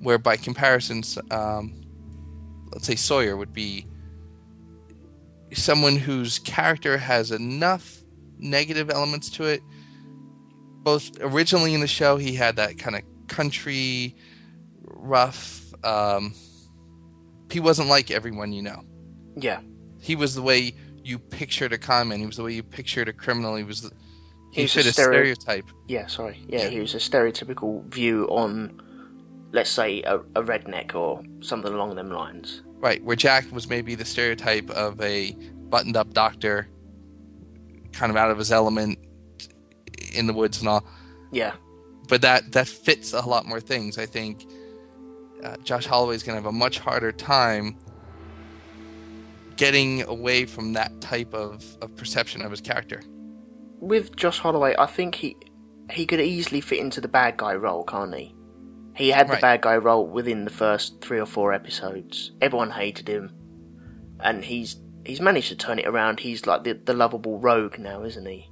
Where 0.00 0.18
by 0.18 0.36
comparisons, 0.36 1.18
um, 1.30 1.80
let's 2.72 2.86
say 2.86 2.94
Sawyer 2.94 3.36
would 3.36 3.52
be 3.52 3.86
someone 5.52 5.96
whose 5.96 6.38
character 6.38 6.96
has 6.98 7.30
enough 7.30 8.02
negative 8.38 8.90
elements 8.90 9.28
to 9.30 9.44
it. 9.44 9.62
Both 10.82 11.10
originally 11.20 11.74
in 11.74 11.80
the 11.80 11.86
show, 11.86 12.16
he 12.16 12.34
had 12.34 12.56
that 12.56 12.78
kind 12.78 12.96
of 12.96 13.02
country, 13.28 14.16
rough. 14.82 15.62
Um, 15.84 16.34
he 17.50 17.60
wasn't 17.60 17.88
like 17.88 18.10
everyone 18.10 18.52
you 18.52 18.62
know. 18.62 18.82
Yeah, 19.36 19.60
He 20.02 20.16
was 20.16 20.34
the 20.34 20.42
way 20.42 20.74
you 21.04 21.18
pictured 21.18 21.72
a 21.72 21.78
conman. 21.78 22.18
He 22.20 22.26
was 22.26 22.36
the 22.36 22.42
way 22.42 22.52
you 22.52 22.62
pictured 22.62 23.08
a 23.08 23.12
criminal. 23.12 23.56
He 23.56 23.64
was. 23.64 23.82
The, 23.82 23.92
he 24.52 24.66
fit 24.66 24.84
a 24.84 24.90
a 24.90 24.92
stereo- 24.92 25.32
stereotype. 25.34 25.64
yeah. 25.88 26.06
Sorry, 26.08 26.38
yeah, 26.46 26.64
Yeah. 26.64 26.68
he 26.68 26.80
was 26.80 26.94
a 26.94 26.98
stereotypical 26.98 27.84
view 27.86 28.26
on 28.28 28.80
let's 29.54 29.68
say, 29.70 30.02
a, 30.04 30.16
a 30.16 30.42
redneck 30.42 30.94
or 30.94 31.22
something 31.40 31.74
along 31.74 31.94
them 31.94 32.10
lines. 32.10 32.62
Right, 32.78 33.04
where 33.04 33.16
Jack 33.16 33.44
was 33.52 33.68
maybe 33.68 33.94
the 33.94 34.04
stereotype 34.06 34.70
of 34.70 34.98
a 35.02 35.32
buttoned 35.68 35.94
up 35.94 36.14
doctor, 36.14 36.68
kind 37.92 38.08
of 38.10 38.16
out 38.16 38.30
of 38.30 38.38
his 38.38 38.50
element 38.50 38.98
in 40.14 40.26
the 40.26 40.32
woods 40.32 40.60
and 40.60 40.68
all. 40.70 40.86
Yeah. 41.32 41.52
But 42.08 42.22
that, 42.22 42.52
that 42.52 42.66
fits 42.66 43.12
a 43.12 43.20
lot 43.20 43.44
more 43.44 43.60
things. 43.60 43.98
I 43.98 44.06
think 44.06 44.46
uh, 45.44 45.58
Josh 45.58 45.84
Holloway's 45.84 46.22
going 46.22 46.36
to 46.38 46.42
have 46.42 46.48
a 46.48 46.56
much 46.56 46.78
harder 46.78 47.12
time 47.12 47.76
getting 49.56 50.02
away 50.02 50.44
from 50.46 50.72
that 50.74 51.00
type 51.00 51.32
of, 51.34 51.64
of 51.80 51.94
perception 51.96 52.42
of 52.42 52.50
his 52.50 52.60
character. 52.60 53.02
With 53.80 54.16
Josh 54.16 54.38
Holloway, 54.38 54.74
I 54.78 54.86
think 54.86 55.16
he 55.16 55.36
he 55.90 56.06
could 56.06 56.20
easily 56.20 56.60
fit 56.60 56.78
into 56.78 57.00
the 57.00 57.08
bad 57.08 57.36
guy 57.36 57.54
role, 57.54 57.84
can't 57.84 58.14
he? 58.14 58.34
He 58.94 59.08
had 59.10 59.26
the 59.28 59.32
Right. 59.32 59.42
bad 59.42 59.62
guy 59.62 59.76
role 59.76 60.06
within 60.06 60.44
the 60.44 60.50
first 60.50 61.00
three 61.00 61.18
or 61.18 61.26
four 61.26 61.52
episodes. 61.52 62.32
Everyone 62.40 62.70
hated 62.70 63.08
him, 63.08 63.32
and 64.20 64.44
he's 64.44 64.76
he's 65.04 65.20
managed 65.20 65.48
to 65.48 65.56
turn 65.56 65.78
it 65.78 65.86
around. 65.86 66.20
He's 66.20 66.46
like 66.46 66.62
the 66.64 66.74
the 66.74 66.94
lovable 66.94 67.38
rogue 67.40 67.78
now, 67.78 68.04
isn't 68.04 68.26
he? 68.26 68.48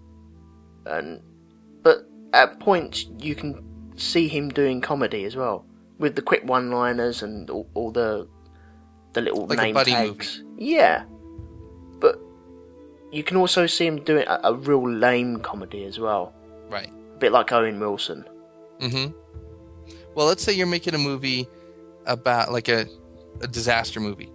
And 0.87 1.23
but 1.83 1.99
at 2.33 2.59
points 2.59 3.07
you 3.19 3.35
can 3.35 3.63
see 3.97 4.29
him 4.29 4.49
doing 4.49 4.81
comedy 4.81 5.25
as 5.25 5.37
well, 5.37 5.67
with 5.99 6.17
the 6.17 6.23
quick 6.23 6.43
one-liners 6.45 7.23
and 7.23 7.49
all, 7.51 7.69
all 7.75 7.93
the 7.93 8.27
the 9.13 9.21
little 9.23 9.47
Like 9.47 9.59
name 9.59 9.75
tags. 9.75 10.43
Yeah, 10.57 11.05
but 12.01 12.19
you 13.13 13.23
can 13.23 13.37
also 13.37 13.67
see 13.67 13.87
him 13.87 14.03
doing 14.05 14.27
a, 14.29 14.41
a 14.45 14.55
real 14.55 14.89
lame 14.89 15.39
comedy 15.41 15.85
as 15.85 15.99
well, 15.99 16.33
Right. 16.69 16.89
a 17.15 17.19
bit 17.19 17.33
like 17.33 17.51
Owen 17.53 17.81
Wilson. 17.81 18.25
Mm-hmm. 18.81 19.13
Well, 20.15 20.27
let's 20.27 20.43
say 20.43 20.53
you're 20.53 20.67
making 20.67 20.95
a 20.95 20.99
movie 20.99 21.49
about 22.07 22.53
like 22.53 22.69
a, 22.69 22.87
a 23.41 23.47
disaster 23.47 24.01
movie. 24.01 24.31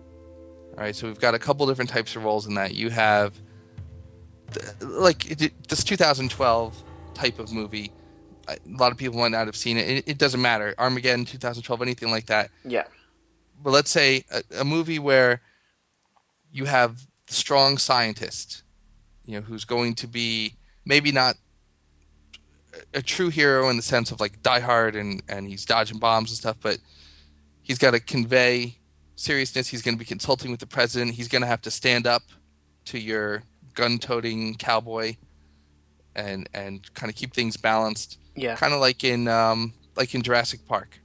All 0.77 0.83
right, 0.83 0.95
so 0.95 1.07
we've 1.07 1.19
got 1.19 1.33
a 1.35 1.39
couple 1.39 1.65
different 1.67 1.89
types 1.89 2.15
of 2.15 2.23
roles 2.23 2.47
in 2.47 2.55
that. 2.55 2.73
You 2.75 2.89
have 2.89 3.39
th- 4.51 4.65
like 4.81 5.29
it- 5.41 5.67
this 5.69 5.83
2012 5.83 6.83
type 7.13 7.39
of 7.39 7.51
movie. 7.51 7.91
A 8.47 8.57
lot 8.67 8.91
of 8.91 8.97
people 8.97 9.19
might 9.19 9.31
not 9.31 9.47
have 9.47 9.55
seen 9.55 9.77
it. 9.77 9.89
It, 9.89 10.03
it 10.07 10.17
doesn't 10.17 10.41
matter. 10.41 10.75
Armageddon, 10.77 11.25
2012, 11.25 11.81
anything 11.81 12.11
like 12.11 12.27
that. 12.27 12.51
Yeah, 12.63 12.83
But 13.61 13.71
let's 13.71 13.89
say 13.89 14.25
a, 14.31 14.61
a 14.61 14.65
movie 14.65 14.99
where 14.99 15.41
you 16.51 16.65
have 16.65 17.05
the 17.27 17.33
strong 17.33 17.77
scientist, 17.77 18.63
you 19.25 19.35
know, 19.35 19.41
who's 19.41 19.65
going 19.65 19.95
to 19.95 20.07
be 20.07 20.53
maybe 20.85 21.11
not 21.11 21.35
a 22.93 23.01
true 23.01 23.29
hero 23.29 23.69
in 23.69 23.77
the 23.77 23.81
sense 23.81 24.11
of 24.11 24.19
like 24.19 24.41
Die 24.43 24.59
Hard 24.59 24.95
and 24.95 25.21
and 25.27 25.47
he's 25.47 25.65
dodging 25.65 25.99
bombs 25.99 26.31
and 26.31 26.37
stuff, 26.37 26.57
but 26.61 26.77
he's 27.61 27.77
got 27.77 27.91
to 27.91 27.99
convey 27.99 28.77
seriousness. 29.15 29.69
He's 29.69 29.81
going 29.81 29.95
to 29.95 29.99
be 29.99 30.05
consulting 30.05 30.51
with 30.51 30.59
the 30.59 30.67
president. 30.67 31.13
He's 31.15 31.27
going 31.27 31.41
to 31.41 31.47
have 31.47 31.61
to 31.61 31.71
stand 31.71 32.05
up 32.05 32.23
to 32.85 32.99
your 32.99 33.43
gun-toting 33.73 34.55
cowboy 34.55 35.15
and 36.15 36.47
and 36.53 36.93
kind 36.93 37.09
of 37.09 37.15
keep 37.15 37.33
things 37.33 37.57
balanced, 37.57 38.19
yeah. 38.35 38.55
kind 38.55 38.73
of 38.73 38.79
like 38.79 39.03
in 39.03 39.27
um, 39.27 39.73
like 39.95 40.15
in 40.15 40.21
Jurassic 40.21 40.65
Park, 40.65 40.99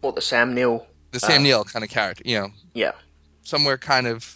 What 0.00 0.14
the 0.14 0.22
Sam 0.22 0.54
Neill? 0.54 0.86
The 1.14 1.20
Sam 1.20 1.40
Uh. 1.40 1.44
Neill 1.44 1.64
kind 1.64 1.82
of 1.84 1.90
character, 1.90 2.22
you 2.26 2.38
know. 2.38 2.48
Yeah, 2.74 2.92
somewhere 3.42 3.78
kind 3.78 4.06
of. 4.06 4.34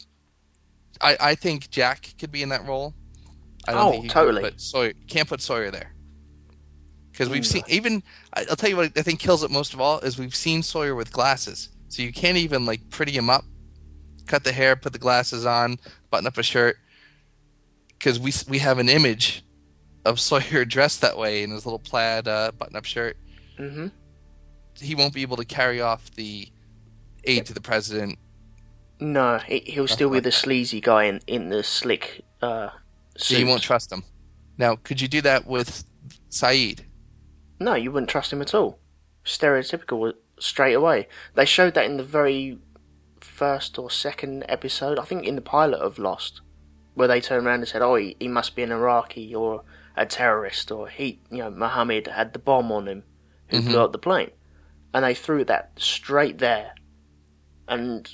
I, 1.01 1.17
I 1.21 1.35
think 1.35 1.71
Jack 1.71 2.15
could 2.19 2.33
be 2.33 2.43
in 2.43 2.49
that 2.49 2.67
role. 2.67 2.95
I 3.69 3.73
don't 3.73 3.81
Oh, 3.87 3.91
think 3.93 4.05
he 4.05 4.09
totally. 4.09 4.43
Could 4.43 4.53
put 4.55 4.61
Sawyer 4.61 4.93
can't 5.09 5.29
put 5.29 5.41
Sawyer 5.41 5.71
there 5.71 5.93
because 7.13 7.29
we've 7.29 7.47
seen 7.47 7.63
even. 7.69 8.03
I'll 8.33 8.57
tell 8.57 8.71
you 8.71 8.77
what 8.77 8.97
I 8.97 9.03
think 9.03 9.21
kills 9.21 9.43
it 9.45 9.51
most 9.51 9.75
of 9.75 9.81
all 9.81 9.99
is 10.01 10.19
we've 10.19 10.35
seen 10.35 10.63
Sawyer 10.63 10.95
with 10.95 11.13
glasses, 11.13 11.69
so 11.89 12.03
you 12.03 12.13
can't 12.13 12.37
even 12.39 12.65
like 12.65 12.89
pretty 12.91 13.13
him 13.13 13.29
up, 13.29 13.45
cut 14.27 14.45
the 14.45 14.53
hair, 14.53 14.75
put 14.77 14.93
the 14.93 14.99
glasses 14.99 15.45
on, 15.45 15.79
button 16.11 16.27
up 16.27 16.39
a 16.39 16.43
shirt, 16.43 16.79
because 17.99 18.19
we 18.19 18.33
we 18.49 18.59
have 18.59 18.79
an 18.79 18.89
image 18.89 19.45
of 20.05 20.19
Sawyer 20.29 20.65
dressed 20.65 21.01
that 21.03 21.19
way 21.19 21.43
in 21.43 21.51
his 21.51 21.67
little 21.67 21.79
plaid 21.79 22.27
uh, 22.27 22.53
button 22.53 22.77
up 22.77 22.85
shirt. 22.85 23.17
Mm-hmm. 23.59 23.89
He 24.81 24.95
won't 24.95 25.13
be 25.13 25.23
able 25.23 25.37
to 25.37 25.45
carry 25.45 25.81
off 25.81 26.11
the 26.15 26.49
aid 27.29 27.47
to 27.47 27.55
the 27.55 27.61
president 27.61 28.19
No, 29.01 29.39
he, 29.39 29.61
he'll 29.61 29.89
still 29.89 30.11
be 30.11 30.21
the 30.21 30.33
sleazy 30.33 30.81
guy 30.81 31.05
in, 31.05 31.21
in 31.27 31.51
the 31.51 31.63
slick 31.63 32.25
uh, 32.43 32.71
so 33.17 33.35
suit. 33.35 33.39
you 33.41 33.47
won't 33.47 33.63
trust 33.63 33.93
him. 33.93 34.03
Now, 34.57 34.77
could 34.77 35.01
you 35.01 35.09
do 35.09 35.21
that 35.23 35.47
with 35.47 35.85
Sayid? 36.31 36.81
No, 37.61 37.75
you 37.75 37.93
wouldn't 37.93 38.11
trust 38.11 38.33
him 38.33 38.41
at 38.41 38.55
all. 38.55 38.79
Stereotypical 39.25 40.15
straight 40.39 40.75
away. 40.75 41.09
They 41.35 41.45
showed 41.45 41.75
that 41.75 41.85
in 41.85 41.97
the 41.97 42.05
very 42.05 42.59
first 43.21 43.79
or 43.79 43.91
second 43.91 44.45
episode, 44.49 44.99
I 44.99 45.05
think 45.05 45.25
in 45.25 45.35
the 45.35 45.41
pilot 45.41 45.79
of 45.79 45.99
Lost, 45.99 46.41
where 46.95 47.09
they 47.09 47.21
turned 47.21 47.47
around 47.47 47.61
and 47.61 47.69
said, 47.69 47.83
"Oh, 47.83 47.97
he, 47.97 48.17
he 48.19 48.29
must 48.29 48.57
be 48.57 48.63
an 48.63 48.73
Iraqi 48.73 49.35
or 49.35 49.63
a 49.97 50.07
terrorist, 50.07 50.71
or 50.71 50.89
he, 50.89 51.21
you 51.31 51.39
know, 51.39 51.51
Mohammed 51.51 52.07
had 52.09 52.33
the 52.33 52.39
bomb 52.39 52.71
on 52.73 52.87
him 52.87 53.05
who 53.49 53.63
blew 53.63 53.81
up 53.81 53.93
the 53.93 53.99
plane," 53.99 54.31
and 54.95 55.05
they 55.05 55.15
threw 55.15 55.45
that 55.45 55.73
straight 55.77 56.39
there. 56.39 56.75
And 57.69 58.09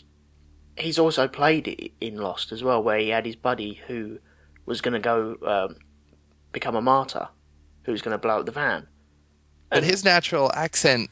he's 0.77 0.99
also 0.99 1.29
played 1.29 1.69
it 1.69 1.93
in 2.01 2.17
Lost 2.17 2.53
as 2.53 2.63
well, 2.63 2.83
where 2.83 2.99
he 2.99 3.11
had 3.11 3.25
his 3.25 3.37
buddy 3.37 3.81
who 3.87 4.19
was 4.67 4.81
going 4.81 4.95
to 4.95 5.01
go 5.01 5.37
um, 5.47 5.77
become 6.53 6.75
a 6.75 6.83
martyr, 6.83 7.29
who 7.85 7.93
was 7.93 8.03
going 8.03 8.15
to 8.15 8.19
blow 8.19 8.41
up 8.41 8.47
the 8.47 8.53
van. 8.53 8.89
But 9.71 9.85
his 9.85 10.05
natural 10.05 10.53
accent 10.55 11.11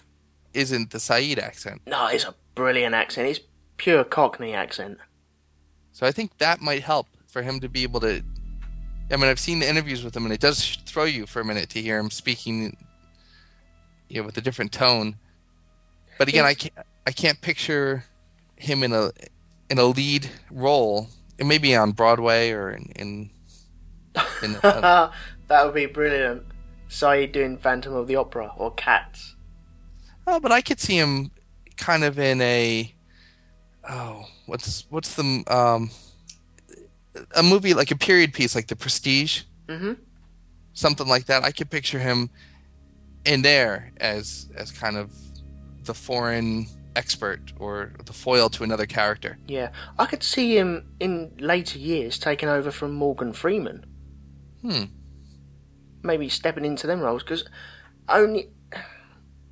isn't 0.55 0.91
the 0.91 0.99
Sayid 0.99 1.39
accent. 1.39 1.83
No, 1.87 2.07
it's 2.09 2.25
a 2.25 2.35
brilliant 2.55 2.95
accent. 2.95 3.29
It's 3.29 3.41
pure 3.77 4.05
Cockney 4.05 4.55
accent. 4.55 4.99
So 5.93 6.07
I 6.07 6.13
think 6.13 6.39
that 6.39 6.61
might 6.61 6.83
help 6.83 7.07
for 7.27 7.43
him 7.43 7.61
to 7.61 7.69
be 7.69 7.83
able 7.83 8.01
to. 8.01 8.23
I 9.11 9.17
mean, 9.17 9.27
I've 9.27 9.41
seen 9.41 9.59
the 9.59 9.69
interviews 9.69 10.05
with 10.05 10.17
him, 10.17 10.25
and 10.25 10.33
it 10.33 10.41
does 10.41 10.79
throw 10.87 11.05
you 11.05 11.27
for 11.27 11.41
a 11.41 11.45
minute 11.45 11.69
to 11.71 11.83
hear 11.83 11.99
him 11.99 12.11
speaking, 12.11 12.77
you 14.09 14.21
know, 14.21 14.27
with 14.27 14.37
a 14.39 14.41
different 14.41 14.73
tone. 14.73 15.17
But 16.19 16.29
again, 16.29 16.45
I 16.45 16.55
can't. 16.55 16.75
I 17.07 17.11
can't 17.11 17.41
picture 17.41 18.05
him 18.63 18.83
in 18.83 18.93
a 18.93 19.11
in 19.71 19.79
a 19.79 19.85
lead 19.85 20.31
role. 20.51 21.09
It 21.39 21.47
may 21.47 21.59
be 21.59 21.75
on 21.75 21.93
Broadway 21.93 22.51
or 22.51 22.71
in 22.71 22.93
in. 22.97 23.31
in 24.43 24.53
that 24.63 25.11
would 25.65 25.75
be 25.75 25.87
brilliant. 25.87 26.45
Sayid 26.89 27.33
doing 27.33 27.57
Phantom 27.59 27.95
of 27.95 28.07
the 28.07 28.17
Opera 28.17 28.53
or 28.57 28.73
Cats. 28.75 29.35
oh, 30.27 30.39
but 30.41 30.53
I 30.53 30.61
could 30.61 30.79
see 30.79 30.97
him 30.97 31.31
kind 31.77 32.05
of 32.05 32.19
in 32.19 32.41
a. 32.41 32.95
Oh, 33.89 34.25
what's 34.47 34.85
what's 34.91 35.15
the 35.15 35.45
um. 35.49 35.91
A 37.37 37.43
movie 37.43 37.75
like 37.75 37.91
a 37.91 37.97
period 37.97 38.33
piece, 38.33 38.55
like 38.55 38.69
The 38.69 38.77
Prestige. 38.77 39.43
hmm 39.69 39.93
something 40.75 41.07
like 41.07 41.27
that. 41.27 41.45
I 41.45 41.51
could 41.51 41.69
picture 41.69 41.99
him 41.99 42.31
in 43.27 43.43
there 43.43 43.93
as 43.99 44.49
as 44.55 44.71
kind 44.71 44.97
of 44.97 45.13
the 45.85 45.93
foreign 45.95 46.67
expert 46.97 47.53
or 47.59 47.93
the 48.05 48.13
foil 48.13 48.49
to 48.51 48.65
another 48.65 48.87
character. 48.87 49.39
Yeah, 49.47 49.71
I 49.99 50.07
could 50.07 50.23
see 50.23 50.57
him 50.57 50.93
in 51.01 51.33
later 51.39 51.79
years 51.79 52.19
taking 52.19 52.49
over 52.49 52.71
from 52.71 52.93
Morgan 52.93 53.33
Freeman. 53.33 53.87
Hmm. 54.63 54.85
Maybe 56.03 56.29
stepping 56.29 56.65
into 56.65 56.87
them 56.87 57.01
roles 57.01 57.23
because 57.23 57.45
only 58.09 58.51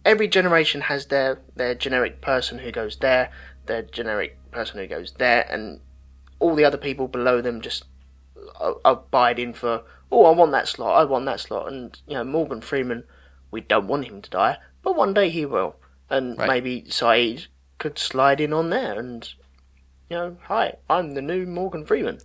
every 0.04 0.28
generation 0.28 0.82
has 0.82 1.06
their 1.06 1.40
their 1.54 1.74
generic 1.74 2.20
person 2.20 2.58
who 2.58 2.70
goes 2.72 2.96
there, 2.98 3.30
their 3.66 3.82
generic 3.82 4.36
person 4.50 4.78
who 4.78 4.86
goes 4.86 5.12
there, 5.12 5.46
and 5.50 5.80
all 6.38 6.54
the 6.54 6.64
other 6.64 6.78
people 6.78 7.08
below 7.08 7.40
them 7.40 7.60
just 7.60 7.84
abide 8.84 9.38
in 9.38 9.52
for 9.52 9.82
oh 10.10 10.24
I 10.24 10.30
want 10.30 10.52
that 10.52 10.68
slot, 10.68 11.00
I 11.00 11.04
want 11.04 11.24
that 11.26 11.40
slot, 11.40 11.72
and 11.72 11.98
you 12.06 12.14
know 12.14 12.24
Morgan 12.24 12.60
Freeman, 12.60 13.04
we 13.50 13.60
don't 13.60 13.86
want 13.86 14.06
him 14.06 14.22
to 14.22 14.30
die, 14.30 14.58
but 14.82 14.96
one 14.96 15.14
day 15.14 15.30
he 15.30 15.46
will, 15.46 15.76
and 16.10 16.36
Right. 16.38 16.48
maybe 16.48 16.82
Sayid 16.82 17.46
could 17.78 17.98
slide 17.98 18.40
in 18.40 18.52
on 18.52 18.70
there 18.70 18.98
and 18.98 19.28
you 20.10 20.16
know 20.16 20.36
hi 20.44 20.74
I'm 20.90 21.14
the 21.14 21.22
new 21.22 21.46
Morgan 21.46 21.86
Freeman. 21.86 22.18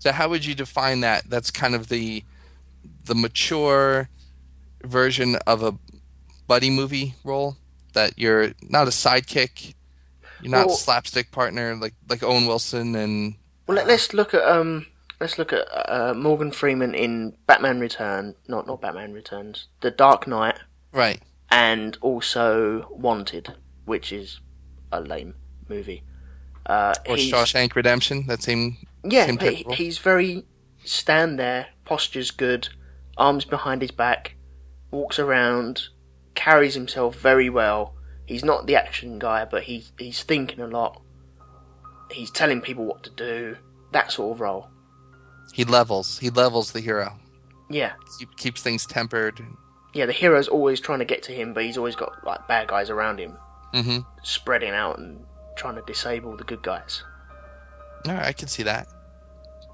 So 0.00 0.12
how 0.12 0.28
would 0.28 0.44
you 0.44 0.54
define 0.54 1.00
that? 1.00 1.28
That's 1.30 1.50
kind 1.50 1.74
of 1.74 1.88
the 1.88 2.24
the 3.04 3.14
mature 3.14 4.08
version 4.84 5.36
of 5.46 5.62
a 5.62 5.74
buddy 6.46 6.70
movie 6.70 7.14
role 7.24 7.56
that 7.94 8.12
you're 8.16 8.52
not 8.68 8.86
a 8.86 8.90
sidekick, 8.90 9.74
you're 10.42 10.50
not 10.50 10.66
Well- 10.68 10.76
slapstick 10.76 11.30
partner 11.32 11.74
like 11.74 11.94
like 12.08 12.22
Owen 12.22 12.46
Wilson 12.46 12.94
and 12.94 13.34
Well, 13.66 13.76
let, 13.76 13.86
let's 13.86 14.12
look 14.14 14.34
at 14.34 14.42
um, 14.44 14.86
let's 15.20 15.38
look 15.38 15.52
at 15.52 15.66
uh, 15.90 16.14
Morgan 16.14 16.50
Freeman 16.52 16.94
in 16.94 17.36
Batman 17.46 17.80
Return, 17.80 18.34
not 18.46 18.66
not 18.66 18.80
Batman 18.80 19.12
Returns, 19.12 19.66
The 19.80 19.90
Dark 19.90 20.26
Knight, 20.26 20.58
right. 20.92 21.20
And 21.50 21.96
also 22.00 22.88
Wanted, 22.90 23.54
which 23.84 24.12
is 24.12 24.40
a 24.92 25.00
lame 25.00 25.34
movie. 25.68 26.02
Uh, 26.66 26.94
Or 27.08 27.16
Shawshank 27.16 27.74
Redemption, 27.74 28.26
that 28.26 28.42
same 28.42 28.76
yeah, 29.04 29.26
same 29.26 29.38
he, 29.38 29.64
he's 29.70 29.98
very 29.98 30.44
stand 30.84 31.38
there, 31.38 31.68
posture's 31.84 32.30
good, 32.30 32.68
arms 33.16 33.44
behind 33.44 33.80
his 33.82 33.90
back, 33.90 34.34
walks 34.90 35.18
around, 35.18 35.88
carries 36.34 36.74
himself 36.74 37.16
very 37.16 37.48
well. 37.48 37.94
he's 38.26 38.44
not 38.44 38.66
the 38.66 38.76
action 38.76 39.18
guy, 39.18 39.44
but 39.44 39.62
he 39.64 39.84
he's 39.98 40.22
thinking 40.22 40.60
a 40.60 40.66
lot. 40.66 41.00
He's 42.10 42.30
telling 42.30 42.60
people 42.60 42.84
what 42.84 43.02
to 43.04 43.10
do. 43.10 43.56
That 43.92 44.12
sort 44.12 44.34
of 44.34 44.40
role. 44.40 44.68
He 45.54 45.64
levels. 45.64 46.18
He 46.18 46.28
levels 46.30 46.72
the 46.72 46.80
hero. 46.80 47.18
Yeah, 47.70 47.92
He 48.18 48.26
keeps 48.36 48.62
things 48.62 48.86
tempered. 48.86 49.40
Yeah. 49.94 50.06
The 50.06 50.12
hero's 50.12 50.48
always 50.48 50.80
trying 50.80 50.98
to 51.00 51.04
get 51.04 51.22
to 51.24 51.32
him, 51.32 51.52
but 51.54 51.64
he's 51.64 51.78
always 51.78 51.96
got 51.96 52.24
like 52.24 52.46
bad 52.48 52.68
guys 52.68 52.90
around 52.90 53.18
him, 53.18 53.36
Mm-hmm. 53.74 53.98
spreading 54.22 54.70
out 54.72 54.98
and 54.98 55.24
trying 55.56 55.74
to 55.76 55.82
disable 55.82 56.36
the 56.36 56.44
good 56.44 56.62
guys. 56.62 57.02
All 58.06 58.14
right, 58.14 58.26
I 58.26 58.32
can 58.32 58.48
see 58.48 58.62
that. 58.62 58.86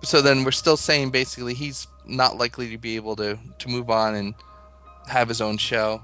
So 0.02 0.20
then 0.22 0.44
we're 0.44 0.50
still 0.50 0.76
saying 0.76 1.10
basically 1.10 1.54
he's 1.54 1.86
not 2.06 2.36
likely 2.36 2.68
to 2.70 2.78
be 2.78 2.96
able 2.96 3.16
to 3.16 3.38
to 3.58 3.68
move 3.68 3.88
on 3.90 4.14
and 4.14 4.34
have 5.08 5.28
his 5.28 5.40
own 5.40 5.56
show 5.58 6.02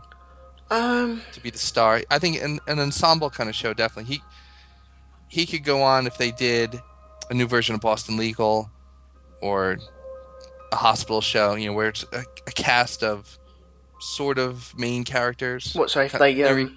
Um, 0.71 1.23
to 1.33 1.41
be 1.41 1.51
the 1.51 1.59
star. 1.59 2.03
I 2.11 2.19
think 2.19 2.41
an, 2.43 2.61
an 2.67 2.79
ensemble 2.79 3.31
kind 3.31 3.49
of 3.49 3.55
show 3.57 3.73
definitely 3.75 4.15
he 4.15 4.23
he 5.29 5.47
could 5.47 5.65
go 5.65 5.83
on 5.83 6.07
if 6.07 6.17
they 6.19 6.31
did 6.31 6.81
a 7.31 7.35
new 7.35 7.47
version 7.47 7.75
of 7.75 7.81
Boston 7.81 8.17
Legal 8.17 8.71
or 9.41 9.79
a 10.73 10.77
hospital 10.77 11.21
show, 11.21 11.55
you 11.55 11.67
know, 11.67 11.73
where 11.73 11.89
it's 11.89 12.05
a, 12.13 12.25
a 12.47 12.53
cast 12.53 13.03
of 13.03 13.39
sort 14.01 14.39
of 14.39 14.77
main 14.79 15.05
characters. 15.05 15.75
what? 15.75 15.91
So 15.91 16.01
if 16.01 16.13
they 16.13 16.43
um, 16.45 16.77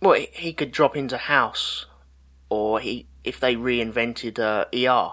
well, 0.00 0.20
he- 0.32 0.52
could 0.52 0.70
drop 0.72 0.96
into 0.96 1.16
House, 1.16 1.86
or 2.50 2.80
he 2.80 3.06
if 3.22 3.40
they 3.40 3.56
reinvented 3.56 4.38
uh, 4.38 4.66
ER, 4.74 5.12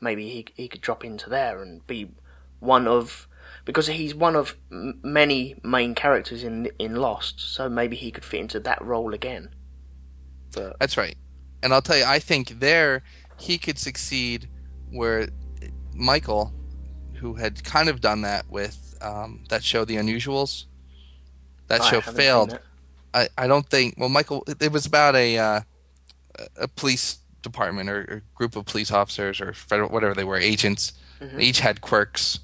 maybe 0.00 0.28
he 0.28 0.46
he 0.54 0.68
could 0.68 0.80
drop 0.80 1.04
into 1.04 1.30
there 1.30 1.62
and 1.62 1.86
be 1.86 2.10
one 2.58 2.86
of 2.86 3.26
because 3.64 3.86
he's 3.86 4.14
one 4.14 4.36
of 4.36 4.56
m- 4.70 5.00
many 5.02 5.54
main 5.62 5.94
characters 5.94 6.44
in 6.44 6.70
in 6.78 6.96
Lost. 6.96 7.40
So 7.40 7.68
maybe 7.68 7.96
he 7.96 8.10
could 8.10 8.24
fit 8.24 8.40
into 8.40 8.60
that 8.60 8.82
role 8.82 9.14
again. 9.14 9.54
But 10.52 10.78
That's 10.80 10.96
right. 10.96 11.16
And 11.62 11.72
I'll 11.72 11.82
tell 11.82 11.96
you, 11.96 12.04
I 12.04 12.18
think 12.18 12.60
there 12.60 13.02
he 13.38 13.58
could 13.58 13.78
succeed 13.78 14.48
where 14.90 15.28
Michael, 15.94 16.52
who 17.14 17.34
had 17.34 17.62
kind 17.64 17.88
of 17.88 18.00
done 18.00 18.22
that 18.22 18.50
with 18.50 18.96
um, 19.02 19.44
that 19.48 19.62
show, 19.62 19.84
The 19.84 19.96
Unusuals, 19.96 20.64
that 21.70 21.82
I 21.82 21.90
show 21.90 22.00
failed. 22.00 22.58
I, 23.14 23.28
I 23.38 23.46
don't 23.46 23.68
think. 23.68 23.94
Well, 23.96 24.08
Michael, 24.08 24.44
it 24.60 24.72
was 24.72 24.86
about 24.86 25.14
a 25.14 25.38
uh, 25.38 25.60
a 26.56 26.68
police 26.68 27.18
department 27.42 27.88
or, 27.88 28.00
or 28.00 28.22
group 28.34 28.56
of 28.56 28.66
police 28.66 28.90
officers 28.90 29.40
or 29.40 29.52
federal 29.54 29.88
whatever 29.88 30.12
they 30.12 30.24
were 30.24 30.36
agents. 30.36 30.92
Mm-hmm. 31.20 31.36
They 31.38 31.44
each 31.44 31.60
had 31.60 31.80
quirks, 31.80 32.40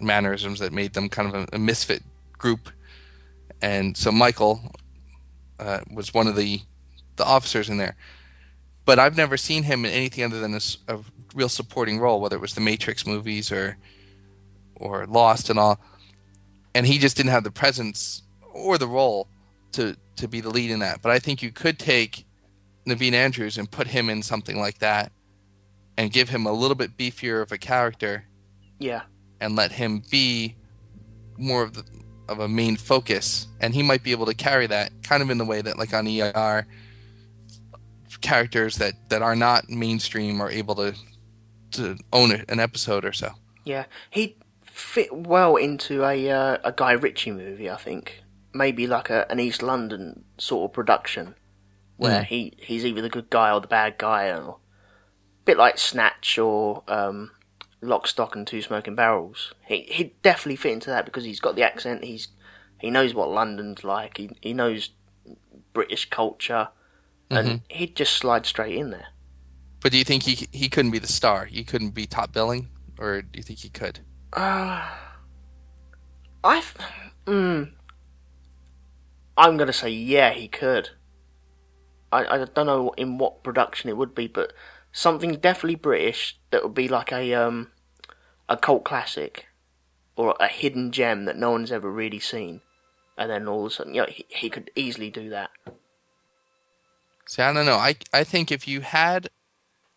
mannerisms 0.00 0.58
that 0.58 0.72
made 0.72 0.94
them 0.94 1.08
kind 1.08 1.28
of 1.32 1.34
a, 1.34 1.56
a 1.56 1.58
misfit 1.58 2.02
group. 2.32 2.68
And 3.62 3.96
so 3.96 4.10
Michael 4.12 4.60
uh, 5.60 5.80
was 5.92 6.12
one 6.12 6.26
of 6.26 6.36
the 6.36 6.60
the 7.14 7.24
officers 7.24 7.70
in 7.70 7.78
there. 7.78 7.96
But 8.84 8.98
I've 8.98 9.16
never 9.16 9.36
seen 9.36 9.62
him 9.62 9.84
in 9.84 9.92
anything 9.92 10.24
other 10.24 10.40
than 10.40 10.58
a 10.88 10.98
real 11.34 11.48
supporting 11.48 11.98
role, 11.98 12.20
whether 12.20 12.36
it 12.36 12.42
was 12.42 12.54
the 12.54 12.60
Matrix 12.60 13.06
movies 13.06 13.52
or 13.52 13.78
or 14.74 15.06
Lost 15.06 15.50
and 15.50 15.58
all. 15.58 15.78
And 16.74 16.84
he 16.84 16.98
just 16.98 17.16
didn't 17.16 17.30
have 17.30 17.44
the 17.44 17.50
presence 17.52 18.22
or 18.56 18.78
the 18.78 18.88
role 18.88 19.28
to 19.72 19.96
to 20.16 20.28
be 20.28 20.40
the 20.40 20.50
lead 20.50 20.70
in 20.70 20.78
that. 20.80 21.02
But 21.02 21.12
I 21.12 21.18
think 21.18 21.42
you 21.42 21.52
could 21.52 21.78
take 21.78 22.24
Naveen 22.86 23.12
Andrews 23.12 23.58
and 23.58 23.70
put 23.70 23.88
him 23.88 24.08
in 24.08 24.22
something 24.22 24.58
like 24.58 24.78
that, 24.78 25.12
and 25.96 26.10
give 26.12 26.28
him 26.28 26.46
a 26.46 26.52
little 26.52 26.74
bit 26.74 26.96
beefier 26.96 27.42
of 27.42 27.52
a 27.52 27.58
character, 27.58 28.24
Yeah, 28.78 29.02
and 29.40 29.56
let 29.56 29.72
him 29.72 30.02
be 30.10 30.56
more 31.36 31.62
of 31.62 31.74
the 31.74 31.84
of 32.28 32.40
a 32.40 32.48
main 32.48 32.76
focus, 32.76 33.46
and 33.60 33.74
he 33.74 33.82
might 33.82 34.02
be 34.02 34.10
able 34.10 34.26
to 34.26 34.34
carry 34.34 34.66
that 34.66 34.90
kind 35.02 35.22
of 35.22 35.30
in 35.30 35.38
the 35.38 35.44
way 35.44 35.62
that 35.62 35.78
like 35.78 35.92
on 35.94 36.06
ER 36.08 36.66
characters 38.20 38.76
that 38.76 38.94
that 39.10 39.22
are 39.22 39.36
not 39.36 39.68
mainstream 39.68 40.40
are 40.40 40.50
able 40.50 40.74
to 40.74 40.94
to 41.72 41.96
own 42.12 42.32
an 42.48 42.58
episode 42.60 43.04
or 43.04 43.12
so. 43.12 43.30
yeah. 43.64 43.84
He 44.10 44.36
fit 44.62 45.14
well 45.14 45.56
into 45.56 46.04
a 46.04 46.30
uh, 46.30 46.58
a 46.64 46.72
Guy 46.72 46.92
Ritchie 46.92 47.32
movie, 47.32 47.70
I 47.70 47.76
think. 47.76 48.22
Maybe 48.56 48.86
like 48.86 49.10
a 49.10 49.30
an 49.30 49.40
East 49.40 49.62
London 49.62 50.24
sort 50.38 50.70
of 50.70 50.74
production, 50.74 51.34
where 51.96 52.22
Mm. 52.22 52.26
he 52.26 52.52
he's 52.58 52.84
either 52.84 53.02
the 53.02 53.08
good 53.08 53.30
guy 53.30 53.52
or 53.52 53.60
the 53.60 53.66
bad 53.66 53.98
guy, 53.98 54.28
or 54.28 54.50
a 54.50 54.54
bit 55.44 55.56
like 55.58 55.78
Snatch 55.78 56.38
or 56.38 56.82
um, 56.88 57.30
Lock, 57.80 58.06
Stock 58.06 58.34
and 58.34 58.46
Two 58.46 58.62
Smoking 58.62 58.94
Barrels. 58.94 59.52
He 59.66 59.82
he'd 59.90 60.20
definitely 60.22 60.56
fit 60.56 60.72
into 60.72 60.90
that 60.90 61.04
because 61.04 61.24
he's 61.24 61.40
got 61.40 61.56
the 61.56 61.62
accent. 61.62 62.04
He's 62.04 62.28
he 62.80 62.90
knows 62.90 63.14
what 63.14 63.30
London's 63.30 63.84
like. 63.84 64.16
He 64.16 64.30
he 64.40 64.52
knows 64.52 64.90
British 65.72 66.08
culture, 66.10 66.68
and 67.30 67.60
he'd 67.68 67.96
just 67.96 68.14
slide 68.14 68.46
straight 68.46 68.74
in 68.76 68.90
there. 68.90 69.08
But 69.80 69.92
do 69.92 69.98
you 69.98 70.04
think 70.04 70.22
he 70.24 70.48
he 70.52 70.68
couldn't 70.68 70.90
be 70.90 70.98
the 70.98 71.06
star? 71.06 71.44
He 71.44 71.62
couldn't 71.64 71.90
be 71.90 72.06
top 72.06 72.32
billing, 72.32 72.68
or 72.98 73.22
do 73.22 73.36
you 73.36 73.42
think 73.42 73.58
he 73.60 73.68
could? 73.68 74.00
Uh, 74.32 74.82
I, 76.44 76.62
mm, 77.26 77.70
I'm 79.36 79.56
gonna 79.56 79.72
say 79.72 79.90
yeah, 79.90 80.32
he 80.32 80.48
could. 80.48 80.90
I 82.12 82.24
I 82.24 82.44
don't 82.44 82.66
know 82.66 82.92
in 82.96 83.18
what 83.18 83.42
production 83.42 83.90
it 83.90 83.96
would 83.96 84.14
be, 84.14 84.26
but 84.26 84.52
something 84.92 85.34
definitely 85.34 85.74
British 85.76 86.38
that 86.50 86.62
would 86.62 86.74
be 86.74 86.88
like 86.88 87.12
a 87.12 87.34
um 87.34 87.70
a 88.48 88.56
cult 88.56 88.84
classic 88.84 89.46
or 90.16 90.34
a 90.40 90.48
hidden 90.48 90.92
gem 90.92 91.26
that 91.26 91.36
no 91.36 91.50
one's 91.50 91.72
ever 91.72 91.90
really 91.90 92.20
seen, 92.20 92.62
and 93.18 93.30
then 93.30 93.46
all 93.46 93.66
of 93.66 93.72
a 93.72 93.74
sudden, 93.74 93.94
you 93.94 94.00
know, 94.00 94.08
he, 94.08 94.24
he 94.28 94.48
could 94.48 94.70
easily 94.74 95.10
do 95.10 95.28
that. 95.30 95.50
See, 97.26 97.42
I 97.42 97.52
don't 97.52 97.66
know. 97.66 97.76
I 97.76 97.96
I 98.12 98.24
think 98.24 98.50
if 98.50 98.66
you 98.66 98.80
had 98.80 99.28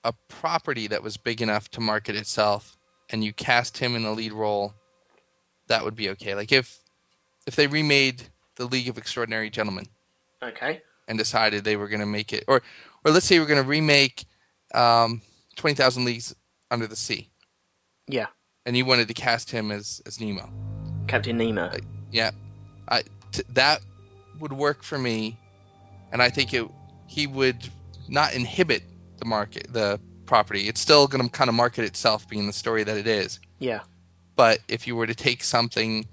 a 0.04 0.14
property 0.28 0.88
that 0.88 1.04
was 1.04 1.18
big 1.18 1.42
enough 1.42 1.70
to 1.70 1.80
market 1.80 2.16
itself, 2.16 2.78
and 3.10 3.24
you 3.24 3.34
cast 3.34 3.78
him 3.78 3.96
in 3.96 4.04
the 4.04 4.12
lead 4.12 4.34
role, 4.34 4.74
that 5.68 5.84
would 5.84 5.96
be 5.96 6.10
okay. 6.10 6.36
Like 6.36 6.52
if 6.52 6.80
if 7.48 7.56
they 7.56 7.68
remade 7.68 8.24
the 8.60 8.66
League 8.68 8.88
of 8.90 8.98
Extraordinary 8.98 9.50
Gentlemen 9.50 9.88
Okay. 10.44 10.82
and 11.08 11.18
decided 11.18 11.64
they 11.64 11.78
were 11.78 11.88
going 11.88 12.02
to 12.02 12.06
make 12.06 12.32
it, 12.34 12.44
or 12.48 12.62
or 13.04 13.12
let's 13.12 13.26
say 13.26 13.40
we're 13.40 13.46
going 13.48 13.62
to 13.64 13.68
remake 13.68 14.26
um, 14.76 15.22
Twenty 15.56 15.74
Thousand 15.76 16.06
Leagues 16.06 16.36
Under 16.70 16.86
the 16.86 16.96
Sea, 16.96 17.30
Yeah. 18.08 18.28
and 18.66 18.78
you 18.78 18.86
wanted 18.86 19.08
to 19.08 19.14
cast 19.16 19.50
him 19.50 19.72
as 19.72 20.02
as 20.06 20.20
Nemo. 20.22 20.52
Captain 21.08 21.38
Nemo. 21.38 21.70
Like, 21.72 21.86
yeah, 22.12 22.32
I 22.90 23.04
t- 23.32 23.44
that 23.54 23.82
would 24.40 24.54
work 24.54 24.84
for 24.84 25.00
me, 25.00 25.38
and 26.12 26.22
I 26.22 26.30
think 26.30 26.54
it 26.54 26.68
he 27.08 27.26
would 27.26 27.68
not 28.10 28.34
inhibit 28.34 28.84
the 29.18 29.26
market, 29.26 29.68
the 29.74 30.00
property. 30.26 30.68
It's 30.68 30.80
still 30.82 31.08
going 31.08 31.24
to 31.24 31.30
kind 31.32 31.48
of 31.50 31.56
market 31.56 31.86
itself, 31.86 32.28
being 32.28 32.46
the 32.46 32.54
story 32.54 32.84
that 32.84 32.98
it 32.98 33.08
is. 33.08 33.40
Yeah. 33.60 33.80
But 34.36 34.60
if 34.68 34.86
you 34.88 34.96
were 34.96 35.08
to 35.08 35.16
take 35.16 35.44
something 35.44 36.08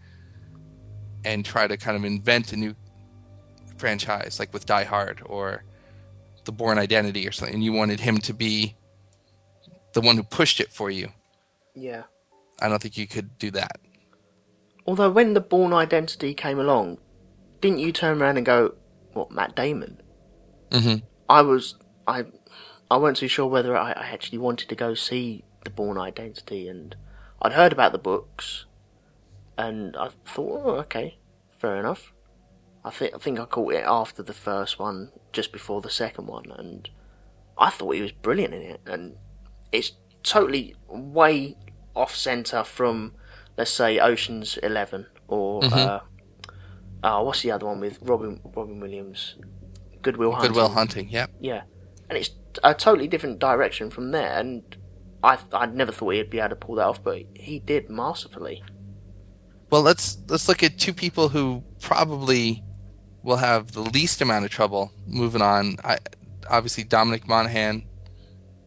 and 1.27 1.45
try 1.45 1.67
to 1.67 1.77
kind 1.77 1.97
of 1.97 2.05
invent 2.05 2.53
a 2.53 2.57
new 2.57 2.75
franchise, 3.77 4.39
like 4.39 4.53
with 4.55 4.65
Die 4.65 4.85
Hard 4.85 5.21
or 5.27 5.65
The 6.45 6.53
Bourne 6.53 6.79
Identity 6.79 7.27
or 7.29 7.33
something, 7.33 7.55
and 7.55 7.65
you 7.65 7.73
wanted 7.73 8.01
him 8.01 8.19
to 8.19 8.33
be 8.33 8.77
the 9.93 10.01
one 10.01 10.17
who 10.17 10.23
pushed 10.23 10.61
it 10.61 10.73
for 10.73 10.91
you, 10.91 11.09
Yeah. 11.75 12.05
I 12.61 12.69
don't 12.69 12.81
think 12.81 12.97
you 12.97 13.07
could 13.07 13.37
do 13.39 13.51
that. 13.51 13.77
Although 14.87 15.11
when 15.11 15.35
the 15.35 15.41
Bourne 15.41 15.75
Identity 15.75 16.33
came 16.33 16.59
along, 16.59 16.99
didn't 17.61 17.81
you 17.81 17.93
turn 17.93 18.23
around 18.23 18.37
and 18.39 18.47
go, 18.47 18.75
"What, 19.13 19.31
Matt 19.31 19.55
Damon?" 19.55 20.01
Mm-hmm. 20.71 21.05
I 21.29 21.43
was, 21.43 21.75
I, 22.07 22.25
I 22.91 22.97
wasn't 22.97 23.19
too 23.19 23.29
sure 23.29 23.47
whether 23.47 23.77
I, 23.77 23.93
I 23.93 24.07
actually 24.07 24.39
wanted 24.39 24.69
to 24.69 24.75
go 24.75 24.95
see 24.95 25.45
the 25.65 25.71
Bourne 25.71 25.99
Identity, 25.99 26.69
and 26.69 26.97
I'd 27.43 27.53
heard 27.53 27.73
about 27.73 27.93
the 27.93 27.99
books, 27.99 28.65
and 29.59 29.97
I 29.97 30.11
thought, 30.25 30.63
oh, 30.65 30.71
okay, 30.81 31.19
fair 31.59 31.77
enough. 31.77 32.13
I 32.85 32.91
think 32.91 33.15
I 33.15 33.19
think 33.19 33.41
I 33.41 33.45
caught 33.47 33.75
it 33.75 33.85
after 33.85 34.23
the 34.23 34.33
first 34.33 34.79
one, 34.79 35.11
just 35.33 35.53
before 35.53 35.81
the 35.81 35.91
second 35.91 36.27
one, 36.27 36.51
and 36.57 36.89
I 37.59 37.71
thought 37.71 37.95
he 37.97 38.03
was 38.03 38.13
brilliant 38.13 38.55
in 38.55 38.63
it, 38.63 38.81
and 38.87 39.17
it's 39.73 39.93
totally 40.23 40.75
way 40.89 41.57
off 41.95 42.15
center 42.15 42.63
from, 42.63 43.15
let's 43.57 43.73
say, 43.73 43.99
Ocean's 43.99 44.57
Eleven 44.59 45.07
or 45.27 45.65
uh, 45.65 46.01
uh, 47.03 47.23
what's 47.23 47.43
the 47.43 47.51
other 47.51 47.67
one 47.67 47.81
with 47.81 47.99
Robin 48.03 48.41
Robin 48.55 48.79
Williams, 48.79 49.35
Good 50.03 50.17
Will 50.17 50.33
Hunting. 50.33 50.53
Good 50.53 50.57
Will 50.57 50.69
Hunting, 50.69 51.09
yep. 51.09 51.31
Yeah, 51.41 51.63
and 52.09 52.17
it's 52.17 52.31
a 52.63 52.73
totally 52.73 53.09
different 53.09 53.41
direction 53.41 53.91
from 53.91 54.13
there, 54.13 54.39
and 54.39 54.77
I 55.25 55.39
I'd 55.53 55.75
never 55.75 55.91
thought 55.91 56.11
he'd 56.11 56.31
be 56.31 56.39
able 56.39 56.51
to 56.51 56.57
pull 56.57 56.77
that 56.77 56.87
off, 56.87 57.03
but 57.03 57.23
he 57.35 57.59
did 57.59 57.91
masterfully. 57.91 58.63
Well, 59.71 59.83
let's 59.83 60.19
let's 60.29 60.49
look 60.49 60.63
at 60.63 60.79
two 60.79 60.93
people 60.93 61.29
who 61.29 61.65
probably 61.81 62.63
will 63.23 63.37
have 63.37 63.73
the 63.73 63.81
least 63.81 64.21
amount 64.21 64.45
of 64.45 64.51
trouble 64.51 64.93
moving 65.07 65.43
on. 65.43 65.77
I, 65.83 65.99
obviously, 66.49 66.85
Dominic 66.85 67.27
Monaghan. 67.27 67.85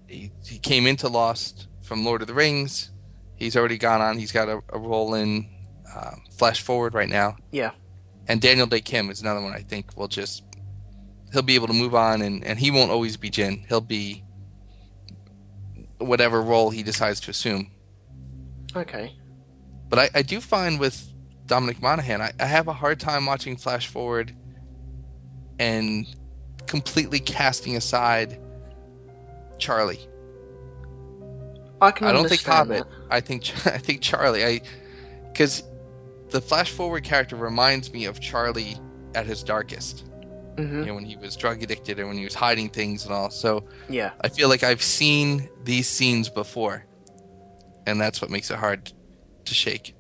He, 0.08 0.32
he 0.46 0.58
came 0.58 0.88
into 0.88 1.08
Lost 1.08 1.68
from 1.84 2.04
Lord 2.04 2.22
of 2.22 2.28
the 2.28 2.34
Rings. 2.34 2.92
He's 3.36 3.56
already 3.56 3.78
gone 3.78 4.02
on. 4.02 4.18
He's 4.18 4.32
got 4.32 4.50
a, 4.50 4.62
a 4.70 4.80
role 4.80 5.14
in 5.14 5.48
uh, 5.96 6.16
Flash 6.32 6.62
Forward 6.62 6.94
right 6.94 7.08
now. 7.08 7.38
Yeah, 7.52 7.72
And 8.28 8.42
Daniel 8.42 8.68
Dae 8.68 8.82
Kim 8.82 9.10
is 9.10 9.22
another 9.22 9.42
one 9.42 9.54
I 9.54 9.62
think 9.62 9.96
will 9.96 10.08
just 10.08 10.44
he'll 11.32 11.42
be 11.42 11.56
able 11.56 11.68
to 11.68 11.74
move 11.74 11.96
on, 11.96 12.22
and 12.22 12.44
and 12.44 12.60
he 12.60 12.72
won't 12.72 12.92
always 12.92 13.18
be 13.18 13.30
Jin. 13.30 13.66
He'll 13.70 13.82
be 13.82 14.24
whatever 16.00 16.42
role 16.42 16.70
he 16.70 16.84
decides 16.84 17.20
to 17.22 17.32
assume. 17.32 17.72
Okay. 18.76 19.16
But 19.89 19.99
I, 19.99 20.10
I 20.15 20.21
do 20.21 20.39
find 20.39 20.80
with 20.80 21.12
Dominic 21.47 21.82
Monaghan, 21.82 22.21
I, 22.21 22.32
I 22.39 22.45
have 22.45 22.67
a 22.67 22.73
hard 22.73 22.99
time 22.99 23.25
watching 23.25 23.58
Flash 23.58 23.88
Forward 23.88 24.36
and 25.58 26.06
completely 26.67 27.19
casting 27.19 27.75
aside 27.75 28.39
Charlie. 29.58 29.99
I 31.82 31.91
can 31.91 32.08
I 32.08 32.12
don't 32.12 32.28
think 32.30 32.43
Hobbit. 32.43 32.84
I 33.10 33.19
think 33.21 33.43
I 33.65 33.78
think 33.78 34.02
Charlie. 34.02 34.45
I 34.45 34.62
because 35.32 35.63
the 36.30 36.41
Flash 36.41 36.71
Forward 36.71 37.04
character 37.04 37.36
reminds 37.36 37.91
me 37.91 38.06
of 38.06 38.19
Charlie 38.19 38.78
at 39.15 39.25
his 39.25 39.43
darkest. 39.43 40.06
that. 40.56 40.63
hmm 40.67 40.80
You 40.82 40.86
know, 40.88 40.95
when 40.95 41.06
he 41.06 41.17
was 41.17 41.36
drug 41.36 41.63
addicted 41.63 41.97
and 41.99 42.08
when 42.08 42.17
he 42.17 42.25
was 42.25 42.36
hiding 42.36 42.69
things 42.69 43.06
and 43.06 43.13
all. 43.13 43.32
So 43.32 43.63
Yeah. 43.88 44.12
I 44.21 44.30
feel 44.30 44.49
like 44.49 44.63
I've 44.63 44.84
seen 44.84 45.49
these 45.63 45.88
scenes 45.89 46.30
before, 46.30 46.86
and 47.88 47.99
that's 47.99 48.21
what 48.21 48.30
makes 48.30 48.52
it 48.52 48.58
hard 48.58 48.91
to 49.50 49.56
shake. 49.56 49.96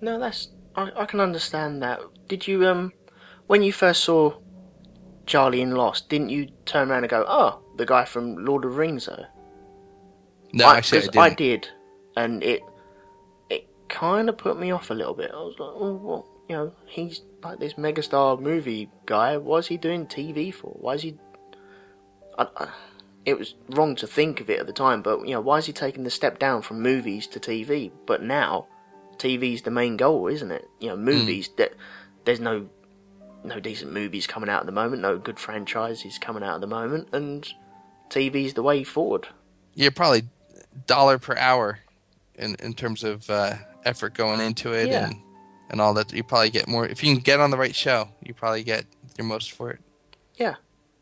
No, 0.00 0.18
that's 0.18 0.48
I, 0.74 0.90
I 0.96 1.04
can 1.06 1.20
understand 1.20 1.82
that. 1.82 2.00
Did 2.28 2.46
you 2.46 2.66
um 2.66 2.92
when 3.46 3.62
you 3.62 3.72
first 3.72 4.04
saw 4.04 4.38
Charlie 5.26 5.60
in 5.60 5.72
Lost, 5.72 6.08
didn't 6.08 6.30
you 6.30 6.48
turn 6.64 6.90
around 6.90 7.04
and 7.04 7.10
go, 7.10 7.24
"Oh, 7.26 7.60
the 7.76 7.86
guy 7.86 8.04
from 8.04 8.44
Lord 8.44 8.64
of 8.64 8.72
the 8.72 8.76
Rings"? 8.76 9.06
Though 9.06 9.24
No, 10.52 10.66
I, 10.66 10.78
actually, 10.78 11.08
I. 11.16 11.26
I 11.26 11.34
did, 11.34 11.68
and 12.16 12.42
it 12.42 12.62
it 13.50 13.68
kind 13.88 14.28
of 14.28 14.38
put 14.38 14.58
me 14.58 14.70
off 14.70 14.90
a 14.90 14.94
little 14.94 15.14
bit. 15.14 15.30
I 15.32 15.36
was 15.36 15.56
like, 15.58 15.72
"Oh, 15.74 15.94
well, 15.94 16.26
you 16.48 16.56
know, 16.56 16.72
he's 16.86 17.22
like 17.42 17.58
this 17.58 17.74
megastar 17.74 18.40
movie 18.40 18.90
guy. 19.06 19.36
Why 19.36 19.58
is 19.58 19.66
he 19.68 19.76
doing 19.76 20.06
TV 20.06 20.52
for? 20.52 20.70
Why 20.80 20.94
is 20.94 21.02
he?" 21.02 21.16
I, 22.38 22.46
I, 22.56 22.68
it 23.28 23.38
was 23.38 23.54
wrong 23.70 23.94
to 23.96 24.06
think 24.06 24.40
of 24.40 24.48
it 24.48 24.58
at 24.58 24.66
the 24.66 24.72
time, 24.72 25.02
but 25.02 25.26
you 25.26 25.32
know, 25.34 25.40
why 25.40 25.58
is 25.58 25.66
he 25.66 25.72
taking 25.72 26.04
the 26.04 26.10
step 26.10 26.38
down 26.38 26.62
from 26.62 26.80
movies 26.82 27.26
to 27.28 27.38
TV? 27.40 27.90
But 28.06 28.22
now, 28.22 28.66
TV's 29.18 29.62
the 29.62 29.70
main 29.70 29.96
goal, 29.96 30.28
isn't 30.28 30.50
it? 30.50 30.68
You 30.80 30.88
know, 30.88 30.96
movies 30.96 31.50
that 31.58 31.72
there's 32.24 32.40
no 32.40 32.68
no 33.44 33.60
decent 33.60 33.92
movies 33.92 34.26
coming 34.26 34.48
out 34.50 34.60
at 34.60 34.66
the 34.66 34.72
moment, 34.72 35.02
no 35.02 35.18
good 35.18 35.38
franchises 35.38 36.18
coming 36.18 36.42
out 36.42 36.56
at 36.56 36.60
the 36.60 36.66
moment, 36.66 37.08
and 37.12 37.52
TV's 38.10 38.54
the 38.54 38.62
way 38.62 38.82
forward. 38.82 39.28
Yeah, 39.74 39.90
probably 39.90 40.22
dollar 40.86 41.18
per 41.18 41.36
hour 41.36 41.80
in 42.34 42.56
in 42.60 42.72
terms 42.74 43.04
of 43.04 43.28
uh, 43.28 43.54
effort 43.84 44.14
going 44.14 44.40
into 44.40 44.72
it 44.72 44.88
Yeah. 44.88 45.06
and 45.08 45.16
and 45.70 45.80
all 45.82 45.92
that. 45.94 46.12
You 46.12 46.24
probably 46.24 46.50
get 46.50 46.66
more 46.66 46.86
if 46.86 47.04
you 47.04 47.12
can 47.14 47.22
get 47.22 47.40
on 47.40 47.50
the 47.50 47.58
right 47.58 47.74
show. 47.74 48.08
You 48.24 48.32
probably 48.32 48.62
get 48.64 48.86
your 49.18 49.26
most 49.26 49.52
for 49.52 49.70
it. 49.70 49.80
Yeah. 50.36 50.54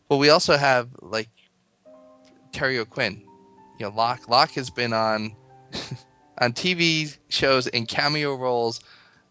Well, 0.09 0.19
we 0.19 0.29
also 0.31 0.57
have 0.57 0.89
like 1.01 1.29
Terry 2.57 2.79
O'Quinn. 2.79 3.23
You 3.79 3.87
know, 3.87 3.95
Locke. 3.95 4.29
Locke 4.29 4.53
has 4.53 4.71
been 4.71 4.93
on 4.93 5.37
on 6.39 6.53
TV 6.53 7.17
shows 7.29 7.67
in 7.67 7.87
cameo 7.87 8.35
roles 8.35 8.81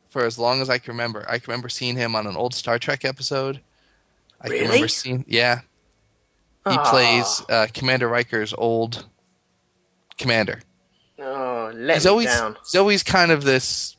for 0.10 0.24
as 0.26 0.38
long 0.40 0.62
as 0.62 0.70
I 0.70 0.78
can 0.78 0.92
remember. 0.94 1.26
I 1.28 1.40
can 1.40 1.52
remember 1.52 1.68
seeing 1.70 1.96
him 1.96 2.16
on 2.16 2.28
an 2.28 2.36
old 2.36 2.54
Star 2.54 2.78
Trek 2.80 3.04
episode. 3.04 3.62
I 4.42 4.48
Really? 4.48 4.58
can 4.60 4.68
remember 4.68 4.88
seeing 4.88 5.26
yeah. 5.28 5.62
He 6.68 6.76
Ah. 6.78 6.90
plays 6.90 7.42
uh, 7.50 7.68
Commander 7.74 8.08
Riker's 8.08 8.54
old 8.58 9.06
commander. 10.18 10.62
Oh, 11.20 11.72
let 11.76 11.96
He's 11.96 12.06
always 12.06 12.28
down. 12.28 12.58
he's 12.64 12.76
always 12.76 13.04
kind 13.04 13.32
of 13.32 13.44
this 13.44 13.98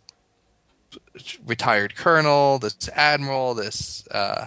retired 1.47 1.97
colonel, 1.97 2.59
this 2.59 2.89
admiral, 2.95 3.55
this 3.55 4.07
uh, 4.09 4.47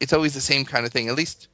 it's 0.00 0.12
always 0.12 0.34
the 0.34 0.40
same 0.40 0.64
kind 0.64 0.84
of 0.86 0.92
thing. 0.92 1.08
At 1.08 1.14
least 1.14 1.48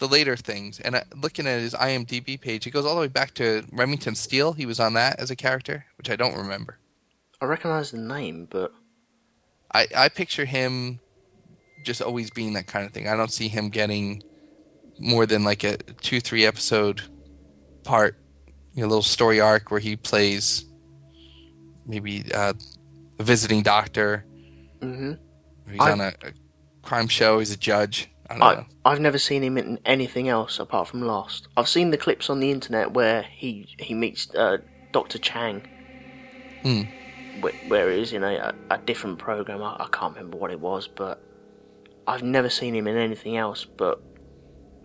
the 0.00 0.08
later 0.08 0.36
things. 0.36 0.80
And 0.80 0.96
uh, 0.96 1.02
looking 1.22 1.46
at 1.46 1.60
his 1.60 1.74
IMDb 1.74 2.40
page, 2.40 2.64
he 2.64 2.70
goes 2.70 2.84
all 2.84 2.96
the 2.96 3.00
way 3.02 3.06
back 3.08 3.32
to 3.34 3.64
Remington 3.72 4.14
Steele. 4.16 4.52
He 4.54 4.66
was 4.66 4.80
on 4.80 4.94
that 4.94 5.20
as 5.20 5.30
a 5.30 5.36
character, 5.36 5.84
which 5.96 6.10
I 6.10 6.16
don't 6.16 6.34
remember. 6.36 6.78
I 7.40 7.44
recognise 7.44 7.92
the 7.92 7.98
name, 7.98 8.48
but 8.50 8.72
I, 9.72 9.86
I 9.96 10.08
picture 10.08 10.44
him 10.44 10.98
just 11.84 12.02
always 12.02 12.30
being 12.30 12.54
that 12.54 12.66
kind 12.66 12.84
of 12.84 12.92
thing. 12.92 13.06
I 13.08 13.16
don't 13.16 13.32
see 13.32 13.48
him 13.48 13.68
getting 13.70 14.22
more 14.98 15.24
than 15.26 15.44
like 15.44 15.64
a 15.64 15.76
two, 15.78 16.20
three 16.20 16.44
episode 16.44 17.02
part, 17.84 18.16
you 18.74 18.82
know, 18.82 18.88
little 18.88 19.02
story 19.02 19.40
arc 19.40 19.70
where 19.70 19.80
he 19.80 19.96
plays 19.96 20.64
maybe 21.86 22.24
uh, 22.34 22.52
a 23.18 23.22
visiting 23.22 23.62
doctor. 23.62 24.24
hmm 24.82 25.12
he's 25.70 25.80
I- 25.80 25.92
on 25.92 26.00
a, 26.00 26.08
a 26.22 26.32
crime 26.82 27.08
show. 27.08 27.38
He's 27.38 27.50
a 27.52 27.56
judge. 27.56 28.10
I. 28.30 28.36
I, 28.36 28.66
I've 28.84 29.00
never 29.00 29.18
seen 29.18 29.42
him 29.42 29.58
in 29.58 29.78
anything 29.84 30.28
else 30.28 30.58
apart 30.58 30.88
from 30.88 31.02
Lost. 31.02 31.48
I've 31.56 31.68
seen 31.68 31.90
the 31.90 31.98
clips 31.98 32.30
on 32.30 32.40
the 32.40 32.50
internet 32.50 32.92
where 32.92 33.22
he 33.22 33.74
he 33.78 33.94
meets 33.94 34.32
uh, 34.34 34.58
Doctor 34.92 35.18
Chang, 35.18 35.66
Hmm. 36.62 36.82
where, 37.40 37.52
where 37.68 37.90
is 37.90 38.12
in 38.12 38.22
a, 38.22 38.34
a, 38.70 38.74
a 38.74 38.78
different 38.78 39.18
program. 39.18 39.62
I, 39.62 39.76
I 39.80 39.88
can't 39.92 40.14
remember 40.14 40.36
what 40.36 40.50
it 40.50 40.60
was, 40.60 40.86
but 40.88 41.22
I've 42.06 42.22
never 42.22 42.48
seen 42.48 42.74
him 42.74 42.86
in 42.86 42.96
anything 42.96 43.36
else. 43.36 43.64
But 43.64 44.00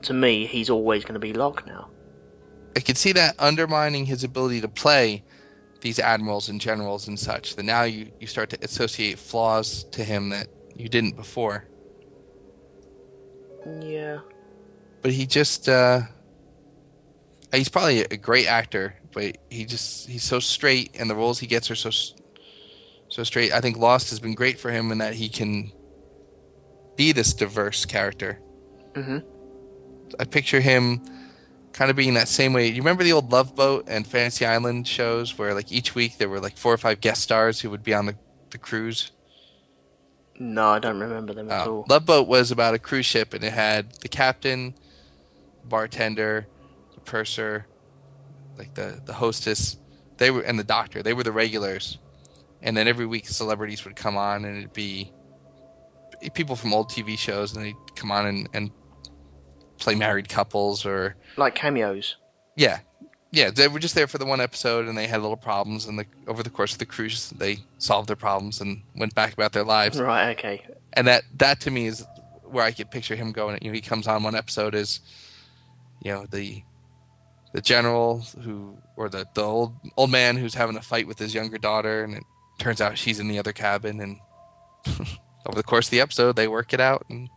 to 0.03 0.13
me, 0.13 0.45
he's 0.45 0.69
always 0.69 1.03
going 1.03 1.13
to 1.15 1.19
be 1.19 1.33
Locke 1.33 1.65
now. 1.65 1.89
I 2.75 2.79
could 2.81 2.97
see 2.97 3.13
that 3.13 3.35
undermining 3.39 4.05
his 4.05 4.23
ability 4.23 4.61
to 4.61 4.67
play 4.67 5.23
these 5.81 5.99
admirals 5.99 6.49
and 6.49 6.59
generals 6.59 7.07
and 7.07 7.17
such. 7.19 7.55
That 7.55 7.63
now 7.63 7.83
you, 7.83 8.11
you 8.19 8.27
start 8.27 8.49
to 8.51 8.57
associate 8.63 9.17
flaws 9.19 9.83
to 9.91 10.03
him 10.03 10.29
that 10.29 10.47
you 10.75 10.89
didn't 10.89 11.15
before. 11.15 11.67
Yeah, 13.65 14.19
but 15.01 15.11
he 15.11 15.25
just 15.25 15.67
uh 15.67 16.01
he's 17.53 17.69
probably 17.69 18.01
a 18.01 18.17
great 18.17 18.47
actor 18.47 18.95
but 19.13 19.37
he 19.49 19.63
just 19.65 20.09
he's 20.09 20.23
so 20.23 20.39
straight 20.39 20.91
and 20.99 21.09
the 21.09 21.15
roles 21.15 21.39
he 21.39 21.47
gets 21.47 21.71
are 21.71 21.75
so 21.75 21.89
so 23.07 23.23
straight. 23.23 23.53
I 23.53 23.61
think 23.61 23.77
lost 23.77 24.09
has 24.09 24.19
been 24.19 24.33
great 24.35 24.59
for 24.59 24.69
him 24.71 24.91
in 24.91 24.97
that 24.97 25.13
he 25.13 25.29
can 25.29 25.71
be 26.97 27.11
this 27.11 27.33
diverse 27.33 27.85
character. 27.85 28.39
Mhm. 28.93 29.23
i 30.19 30.23
picture 30.25 30.59
him 30.61 31.01
kind 31.73 31.89
of 31.89 31.97
being 31.97 32.13
that 32.13 32.27
same 32.29 32.53
way. 32.53 32.67
You 32.67 32.77
remember 32.77 33.03
the 33.03 33.11
old 33.13 33.31
love 33.31 33.53
boat 33.55 33.85
and 33.87 34.05
fantasy 34.07 34.45
island 34.45 34.87
shows 34.87 35.37
where 35.37 35.53
like 35.53 35.71
each 35.71 35.93
week 35.95 36.17
there 36.17 36.29
were 36.29 36.39
like 36.39 36.55
four 36.57 36.73
or 36.73 36.77
five 36.77 37.01
guest 37.01 37.21
stars 37.21 37.59
who 37.59 37.69
would 37.69 37.83
be 37.83 37.93
on 37.93 38.05
the, 38.05 38.15
the 38.51 38.57
cruise 38.57 39.11
no, 40.39 40.69
I 40.69 40.79
don't 40.79 40.99
remember 40.99 41.33
them 41.33 41.49
at 41.51 41.67
Oh. 41.67 41.71
all. 41.77 41.85
Love 41.89 42.05
Boat 42.05 42.27
was 42.27 42.51
about 42.51 42.73
a 42.73 42.79
cruise 42.79 43.05
ship, 43.05 43.33
and 43.33 43.43
it 43.43 43.53
had 43.53 43.91
the 44.01 44.07
captain, 44.09 44.73
bartender, 45.63 46.47
the 46.93 47.01
purser, 47.01 47.67
like 48.57 48.73
the 48.75 49.01
the 49.05 49.13
hostess. 49.13 49.77
They 50.17 50.31
were 50.31 50.41
and 50.41 50.57
the 50.59 50.63
doctor. 50.63 51.01
They 51.03 51.13
were 51.13 51.23
the 51.23 51.31
regulars, 51.31 51.97
and 52.61 52.75
then 52.75 52.87
every 52.87 53.05
week 53.05 53.27
celebrities 53.27 53.83
would 53.85 53.95
come 53.95 54.17
on, 54.17 54.45
and 54.45 54.57
it'd 54.57 54.73
be 54.73 55.11
people 56.33 56.55
from 56.55 56.73
old 56.73 56.89
TV 56.89 57.17
shows, 57.17 57.55
and 57.55 57.65
they'd 57.65 57.75
come 57.95 58.11
on 58.11 58.25
and, 58.25 58.49
and 58.53 58.71
play 59.77 59.93
married 59.95 60.29
couples 60.29 60.85
or 60.85 61.15
Like 61.37 61.53
cameos. 61.55 62.15
yeah, 62.55 62.79
yeah. 63.31 63.49
They 63.51 63.67
were 63.67 63.79
just 63.79 63.95
there 63.95 64.07
for 64.07 64.17
the 64.17 64.25
one 64.25 64.39
episode, 64.41 64.87
and 64.87 64.97
they 64.97 65.07
had 65.07 65.21
little 65.21 65.37
problems, 65.37 65.85
and 65.87 65.99
the, 65.99 66.05
over 66.27 66.43
the 66.43 66.49
course 66.49 66.73
of 66.73 66.79
the 66.79 66.85
cruise, 66.85 67.29
they 67.31 67.57
solved 67.77 68.07
their 68.09 68.15
problems 68.15 68.61
and 68.61 68.81
went 68.95 69.13
back 69.15 69.33
about 69.33 69.51
their 69.53 69.63
lives 69.63 69.99
Right. 69.99 70.31
Okay. 70.37 70.65
and 70.93 71.07
that 71.07 71.23
that 71.37 71.59
to 71.61 71.71
me 71.71 71.87
is 71.87 72.05
where 72.43 72.63
I 72.63 72.71
could 72.71 72.91
picture 72.91 73.15
him 73.15 73.31
going. 73.31 73.57
You 73.61 73.69
know, 73.69 73.73
he 73.75 73.81
comes 73.81 74.07
on 74.07 74.23
one 74.23 74.35
episode 74.35 74.75
as 74.75 74.99
you 76.03 76.11
know 76.11 76.25
the 76.29 76.63
the 77.53 77.61
general 77.61 78.19
who 78.43 78.77
or 78.95 79.09
the 79.09 79.25
the 79.33 79.41
old 79.43 79.73
old 79.97 80.11
man 80.11 80.37
who's 80.37 80.53
having 80.55 80.75
a 80.77 80.81
fight 80.81 81.07
with 81.07 81.19
his 81.19 81.33
younger 81.33 81.57
daughter, 81.57 82.03
and 82.03 82.13
it 82.15 82.23
turns 82.59 82.79
out 82.81 82.97
she's 82.97 83.19
in 83.19 83.27
the 83.27 83.39
other 83.39 83.53
cabin, 83.53 83.99
and 83.99 84.19
over 85.45 85.55
the 85.55 85.63
course 85.63 85.87
of 85.87 85.91
the 85.91 86.01
episode, 86.01 86.35
they 86.35 86.47
work 86.47 86.73
it 86.73 86.79
out, 86.79 87.05
and 87.09 87.29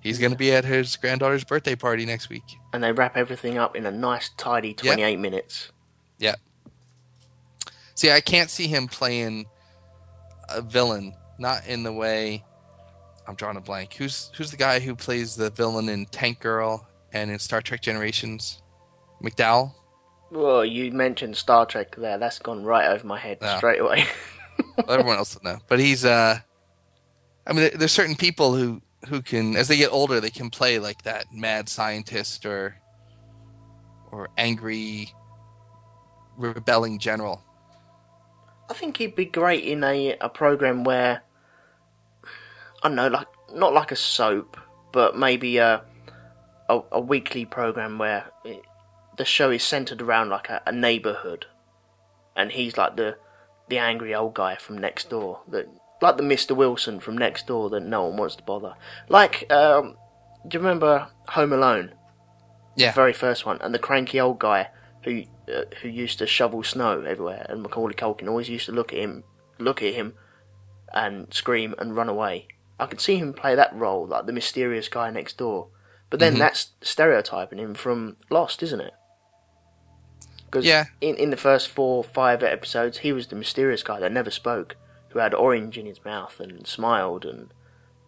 he's 0.00 0.18
going 0.18 0.32
to 0.32 0.38
be 0.38 0.52
at 0.52 0.64
his 0.64 0.96
granddaughter's 0.96 1.44
birthday 1.44 1.74
party 1.76 2.04
next 2.06 2.28
week. 2.28 2.44
And 2.72 2.82
they 2.82 2.92
wrap 2.92 3.16
everything 3.16 3.58
up 3.58 3.76
in 3.76 3.86
a 3.86 3.90
nice, 3.90 4.30
tidy 4.36 4.76
Yeah. 4.82 4.92
28 4.94 5.18
minutes. 5.18 5.70
Yeah. 6.18 6.34
See, 7.94 8.10
I 8.10 8.20
can't 8.20 8.50
see 8.50 8.66
him 8.68 8.86
playing 8.86 9.46
a 10.48 10.62
villain, 10.62 11.14
not 11.38 11.66
in 11.66 11.82
the 11.82 11.92
way 11.92 12.44
I'm 13.26 13.34
drawing 13.34 13.56
a 13.56 13.60
blank. 13.60 13.94
Who's 13.94 14.30
who's 14.36 14.50
the 14.50 14.56
guy 14.56 14.78
who 14.80 14.94
plays 14.94 15.36
the 15.36 15.50
villain 15.50 15.88
in 15.88 16.06
Tank 16.06 16.40
Girl 16.40 16.86
and 17.12 17.30
in 17.30 17.38
Star 17.38 17.60
Trek 17.60 17.82
Generations? 17.82 18.62
McDowell? 19.22 19.72
Well, 20.30 20.64
you 20.64 20.92
mentioned 20.92 21.36
Star 21.36 21.66
Trek 21.66 21.96
there. 21.96 22.18
That's 22.18 22.38
gone 22.38 22.62
right 22.64 22.86
over 22.88 23.06
my 23.06 23.18
head 23.18 23.38
Yeah. 23.42 23.56
straight 23.58 23.80
away. 23.80 24.06
Well, 24.76 24.86
everyone 24.90 25.16
else 25.16 25.34
will 25.34 25.42
know. 25.52 25.58
But 25.68 25.80
he's 25.80 26.04
uh 26.04 26.38
I 27.46 27.52
mean 27.52 27.70
there's 27.74 27.92
certain 27.92 28.16
people 28.16 28.54
who 28.54 28.80
who 29.06 29.22
can 29.22 29.56
as 29.56 29.68
they 29.68 29.76
get 29.76 29.92
older 29.92 30.20
they 30.20 30.30
can 30.30 30.50
play 30.50 30.78
like 30.78 31.02
that 31.02 31.32
mad 31.32 31.68
scientist 31.68 32.44
or 32.44 32.76
or 34.10 34.28
angry 34.36 35.12
rebelling 36.36 36.98
general. 36.98 37.42
I 38.70 38.74
think 38.74 38.96
he'd 38.98 39.16
be 39.16 39.24
great 39.24 39.64
in 39.64 39.84
a 39.84 40.16
a 40.20 40.28
program 40.28 40.84
where 40.84 41.22
I 42.82 42.88
don't 42.88 42.96
know, 42.96 43.08
like 43.08 43.28
not 43.52 43.72
like 43.72 43.92
a 43.92 43.96
soap, 43.96 44.56
but 44.92 45.16
maybe 45.16 45.58
a 45.58 45.82
a, 46.68 46.80
a 46.92 47.00
weekly 47.00 47.44
program 47.44 47.98
where 47.98 48.26
it, 48.44 48.62
the 49.16 49.24
show 49.24 49.50
is 49.50 49.62
centered 49.62 50.02
around 50.02 50.28
like 50.28 50.48
a, 50.48 50.62
a 50.66 50.72
neighborhood, 50.72 51.46
and 52.36 52.52
he's 52.52 52.76
like 52.76 52.96
the 52.96 53.16
the 53.68 53.78
angry 53.78 54.14
old 54.14 54.34
guy 54.34 54.56
from 54.56 54.78
next 54.78 55.10
door 55.10 55.40
that 55.48 55.68
like 56.00 56.16
the 56.16 56.22
Mr. 56.22 56.54
Wilson 56.54 57.00
from 57.00 57.16
next 57.18 57.46
door 57.46 57.70
that 57.70 57.80
no 57.80 58.04
one 58.06 58.16
wants 58.16 58.36
to 58.36 58.42
bother. 58.42 58.74
Like, 59.08 59.50
um, 59.52 59.96
do 60.46 60.56
you 60.58 60.60
remember 60.62 61.08
Home 61.30 61.52
Alone? 61.52 61.92
Yeah. 62.76 62.90
The 62.90 62.94
very 62.94 63.12
first 63.12 63.44
one, 63.44 63.60
and 63.60 63.74
the 63.74 63.78
cranky 63.78 64.20
old 64.20 64.38
guy 64.38 64.68
who 65.04 65.24
uh, 65.52 65.64
who 65.82 65.88
used 65.88 66.18
to 66.18 66.26
shovel 66.26 66.62
snow 66.62 67.00
everywhere, 67.02 67.46
and 67.48 67.62
Macaulay 67.62 67.94
Culkin 67.94 68.28
always 68.28 68.48
used 68.48 68.66
to 68.66 68.72
look 68.72 68.92
at 68.92 68.98
him, 68.98 69.24
look 69.58 69.82
at 69.82 69.94
him, 69.94 70.14
and 70.92 71.32
scream 71.34 71.74
and 71.78 71.96
run 71.96 72.08
away. 72.08 72.46
I 72.78 72.86
could 72.86 73.00
see 73.00 73.16
him 73.16 73.32
play 73.32 73.54
that 73.56 73.74
role, 73.74 74.06
like 74.06 74.26
the 74.26 74.32
mysterious 74.32 74.88
guy 74.88 75.10
next 75.10 75.38
door. 75.38 75.68
But 76.10 76.20
then 76.20 76.34
Mhm. 76.36 76.38
that's 76.38 76.70
stereotyping 76.80 77.58
him 77.58 77.74
from 77.74 78.16
Lost, 78.30 78.62
isn't 78.62 78.80
it? 78.80 78.94
Because 80.46 80.64
Yeah. 80.64 80.84
in, 81.00 81.16
in 81.16 81.30
the 81.30 81.36
first 81.36 81.68
four, 81.68 82.02
five 82.04 82.42
episodes, 82.42 82.98
he 82.98 83.12
was 83.12 83.26
the 83.26 83.36
mysterious 83.36 83.82
guy 83.82 83.98
that 84.00 84.12
never 84.12 84.30
spoke, 84.30 84.76
who 85.10 85.18
had 85.18 85.34
orange 85.34 85.78
in 85.78 85.86
his 85.86 86.04
mouth 86.04 86.38
and 86.40 86.66
smiled, 86.66 87.24
and 87.24 87.48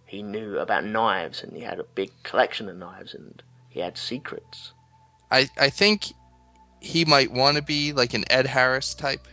he 0.07 0.23
knew 0.23 0.59
about 0.59 0.85
knives, 0.85 1.43
and 1.43 1.53
he 1.57 1.61
had 1.63 1.79
a 1.81 1.85
big 1.85 2.11
collection 2.23 2.69
of 2.69 2.77
knives, 2.77 3.15
and 3.15 3.43
he 3.69 3.81
had 3.81 3.97
secrets. 3.97 4.73
I 5.31 5.49
I 5.57 5.71
think 5.71 6.07
he 6.81 7.05
might 7.05 7.31
want 7.31 7.57
to 7.57 7.63
be 7.63 7.93
like 7.93 8.15
an 8.15 8.25
Ed 8.31 8.47
Harris 8.47 8.95
type, 8.95 9.29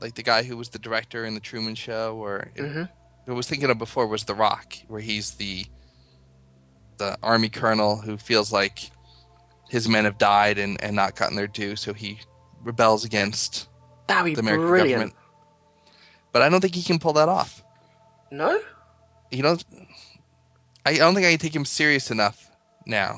like 0.00 0.14
the 0.14 0.22
guy 0.22 0.42
who 0.42 0.56
was 0.56 0.68
the 0.70 0.78
director 0.78 1.24
in 1.24 1.34
the 1.34 1.40
Truman 1.40 1.74
Show, 1.74 2.16
or 2.16 2.50
Mhm. 2.56 2.88
I 3.26 3.32
was 3.32 3.46
thinking 3.48 3.70
of 3.70 3.78
before 3.78 4.06
was 4.06 4.24
The 4.24 4.34
Rock, 4.34 4.74
where 4.88 5.00
he's 5.00 5.32
the 5.32 5.66
the 6.98 7.16
army 7.22 7.48
colonel 7.48 7.96
who 7.96 8.16
feels 8.16 8.52
like 8.52 8.90
his 9.68 9.88
men 9.88 10.04
have 10.04 10.18
died 10.18 10.58
and, 10.58 10.80
and 10.82 10.94
not 10.94 11.16
gotten 11.16 11.34
their 11.36 11.46
due, 11.48 11.74
so 11.74 11.92
he 11.94 12.20
rebels 12.62 13.04
against 13.04 13.68
That'd 14.06 14.24
be 14.26 14.34
the 14.34 14.40
American 14.40 14.66
brilliant. 14.68 14.92
government. 15.12 15.16
But 16.32 16.42
I 16.42 16.48
don't 16.48 16.60
think 16.60 16.74
he 16.74 16.82
can 16.82 16.98
pull 16.98 17.12
that 17.14 17.28
off. 17.28 17.62
No? 18.30 18.60
You 19.30 19.42
don't. 19.42 19.64
I 20.84 20.94
don't 20.94 21.14
think 21.14 21.26
I 21.26 21.30
can 21.30 21.38
take 21.38 21.54
him 21.54 21.64
serious 21.64 22.10
enough 22.10 22.50
now. 22.86 23.16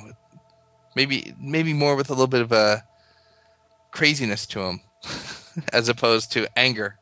Maybe 0.96 1.34
maybe 1.40 1.72
more 1.72 1.96
with 1.96 2.10
a 2.10 2.12
little 2.12 2.26
bit 2.26 2.42
of 2.42 2.52
a 2.52 2.84
craziness 3.90 4.46
to 4.46 4.60
him, 4.60 4.80
as 5.72 5.88
opposed 5.88 6.32
to 6.32 6.46
anger. 6.58 6.98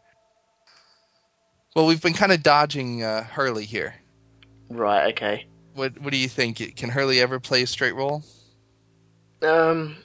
Well, 1.74 1.86
we've 1.86 2.02
been 2.02 2.12
kind 2.12 2.32
of 2.32 2.42
dodging 2.42 3.02
uh, 3.02 3.24
Hurley 3.24 3.64
here. 3.64 3.94
Right, 4.68 5.10
okay. 5.12 5.46
What 5.74 5.98
What 6.00 6.12
do 6.12 6.18
you 6.18 6.28
think? 6.28 6.76
Can 6.76 6.90
Hurley 6.90 7.20
ever 7.20 7.40
play 7.40 7.62
a 7.62 7.66
straight 7.66 7.94
role? 7.94 8.22
Um, 9.42 9.96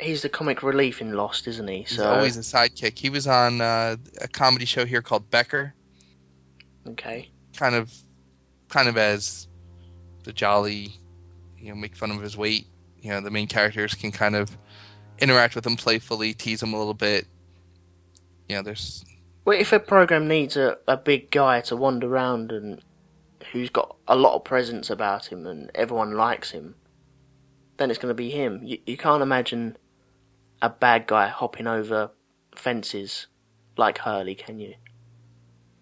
he's 0.00 0.22
the 0.22 0.28
comic 0.28 0.62
relief 0.62 1.00
in 1.00 1.12
Lost, 1.14 1.46
isn't 1.48 1.68
he? 1.68 1.78
He's 1.78 1.96
So 1.96 2.08
always 2.08 2.36
a 2.36 2.40
sidekick. 2.40 2.98
He 2.98 3.10
was 3.10 3.26
on 3.26 3.60
uh, 3.60 3.96
a 4.20 4.28
comedy 4.28 4.64
show 4.64 4.84
here 4.84 5.02
called 5.02 5.30
Becker, 5.30 5.74
okay. 6.86 7.30
kind 7.56 7.74
of, 7.74 7.92
kind 8.68 8.88
of 8.88 8.96
as 8.96 9.48
the 10.24 10.32
jolly, 10.32 10.92
you 11.58 11.70
know, 11.70 11.74
make 11.74 11.96
fun 11.96 12.10
of 12.10 12.22
his 12.22 12.36
weight. 12.36 12.66
You 13.00 13.10
know, 13.10 13.20
the 13.20 13.30
main 13.30 13.46
characters 13.46 13.94
can 13.94 14.10
kind 14.12 14.36
of 14.36 14.56
interact 15.18 15.54
with 15.54 15.66
him 15.66 15.76
playfully, 15.76 16.34
tease 16.34 16.62
him 16.62 16.72
a 16.72 16.78
little 16.78 16.94
bit. 16.94 17.26
You 18.48 18.56
know, 18.56 18.62
there's 18.62 19.04
Well, 19.44 19.58
if 19.58 19.72
a 19.72 19.80
program 19.80 20.26
needs 20.28 20.56
a, 20.56 20.78
a 20.86 20.96
big 20.96 21.30
guy 21.30 21.60
to 21.62 21.76
wander 21.76 22.08
around 22.08 22.52
and 22.52 22.82
who's 23.52 23.70
got 23.70 23.96
a 24.06 24.16
lot 24.16 24.34
of 24.34 24.44
presence 24.44 24.90
about 24.90 25.26
him 25.26 25.46
and 25.46 25.70
everyone 25.74 26.12
likes 26.12 26.50
him, 26.50 26.74
then 27.76 27.90
it's 27.90 27.98
going 27.98 28.10
to 28.10 28.14
be 28.14 28.30
him. 28.30 28.60
You, 28.62 28.78
you 28.86 28.96
can't 28.96 29.22
imagine 29.22 29.76
a 30.62 30.70
bad 30.70 31.06
guy 31.06 31.28
hopping 31.28 31.66
over 31.66 32.10
fences 32.54 33.26
like 33.76 33.98
Hurley, 33.98 34.34
can 34.34 34.58
you? 34.58 34.74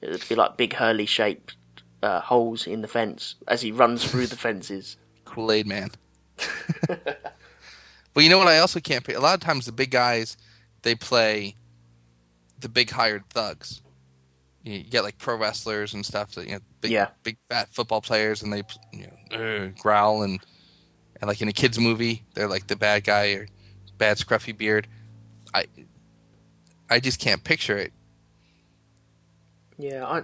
It 0.00 0.10
would 0.10 0.28
be 0.28 0.34
like 0.34 0.56
big 0.56 0.74
Hurley 0.74 1.06
shaped 1.06 1.56
uh, 2.02 2.20
holes 2.20 2.66
in 2.66 2.82
the 2.82 2.88
fence 2.88 3.36
as 3.48 3.62
he 3.62 3.72
runs 3.72 4.04
through 4.04 4.26
the 4.26 4.36
fences. 4.36 4.96
Kool 5.24 5.50
Aid 5.50 5.66
Man. 5.66 5.90
but 6.86 7.18
you 8.16 8.28
know 8.28 8.38
what? 8.38 8.48
I 8.48 8.58
also 8.58 8.80
can't 8.80 9.04
pay. 9.04 9.14
A 9.14 9.20
lot 9.20 9.34
of 9.34 9.40
times, 9.40 9.66
the 9.66 9.72
big 9.72 9.90
guys 9.90 10.36
they 10.82 10.94
play 10.94 11.56
the 12.60 12.68
big 12.68 12.90
hired 12.90 13.28
thugs. 13.30 13.82
You, 14.62 14.82
get 14.82 15.02
like 15.04 15.18
pro 15.18 15.36
wrestlers 15.36 15.94
and 15.94 16.04
stuff 16.04 16.32
that 16.32 16.46
you 16.46 16.52
know, 16.54 16.58
big, 16.80 16.90
Yeah. 16.90 17.08
big 17.22 17.38
fat 17.48 17.68
football 17.72 18.00
players, 18.00 18.42
and 18.42 18.52
they 18.52 18.62
you 18.92 19.06
know, 19.30 19.72
growl 19.78 20.22
and 20.22 20.40
and 21.20 21.28
like 21.28 21.40
in 21.40 21.48
a 21.48 21.52
kids 21.52 21.78
movie, 21.78 22.24
they're 22.34 22.48
like 22.48 22.66
the 22.66 22.76
bad 22.76 23.04
guy 23.04 23.32
or 23.32 23.48
bad 23.98 24.18
scruffy 24.18 24.56
beard. 24.56 24.88
I 25.54 25.66
I 26.90 27.00
just 27.00 27.20
can't 27.20 27.44
picture 27.44 27.76
it. 27.76 27.92
Yeah, 29.78 30.06
I 30.06 30.22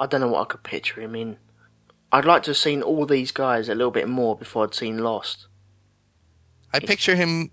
I 0.00 0.06
don't 0.06 0.20
know 0.20 0.28
what 0.28 0.42
I 0.42 0.44
could 0.52 0.62
picture 0.62 1.00
him 1.00 1.14
in. 1.14 1.38
I'd 2.12 2.24
like 2.24 2.44
to 2.44 2.50
have 2.50 2.56
seen 2.56 2.82
all 2.82 3.06
these 3.06 3.32
guys 3.32 3.68
a 3.68 3.74
little 3.74 3.90
bit 3.90 4.08
more 4.08 4.36
before 4.36 4.64
I'd 4.64 4.74
seen 4.74 4.98
Lost. 4.98 5.48
I 6.72 6.80
picture 6.80 7.16
him 7.16 7.50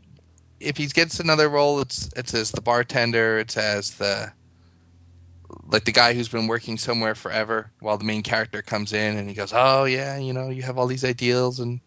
if 0.59 0.77
he 0.77 0.87
gets 0.87 1.19
another 1.19 1.49
role. 1.49 1.79
It's 1.81 2.09
it's 2.15 2.33
as 2.33 2.51
the 2.51 2.61
bartender. 2.61 3.39
It's 3.39 3.57
as 3.57 3.91
the 3.95 4.33
like 5.67 5.85
the 5.85 5.91
guy 5.91 6.13
who's 6.13 6.29
been 6.29 6.47
working 6.47 6.77
somewhere 6.77 7.15
forever, 7.15 7.71
while 7.79 7.97
the 7.97 8.05
main 8.05 8.23
character 8.23 8.61
comes 8.61 8.93
in 8.93 9.17
and 9.17 9.27
he 9.29 9.35
goes, 9.35 9.51
"Oh 9.53 9.85
yeah, 9.85 10.17
you 10.17 10.33
know, 10.33 10.49
you 10.49 10.63
have 10.63 10.77
all 10.77 10.87
these 10.87 11.05
ideals, 11.05 11.59
and 11.59 11.81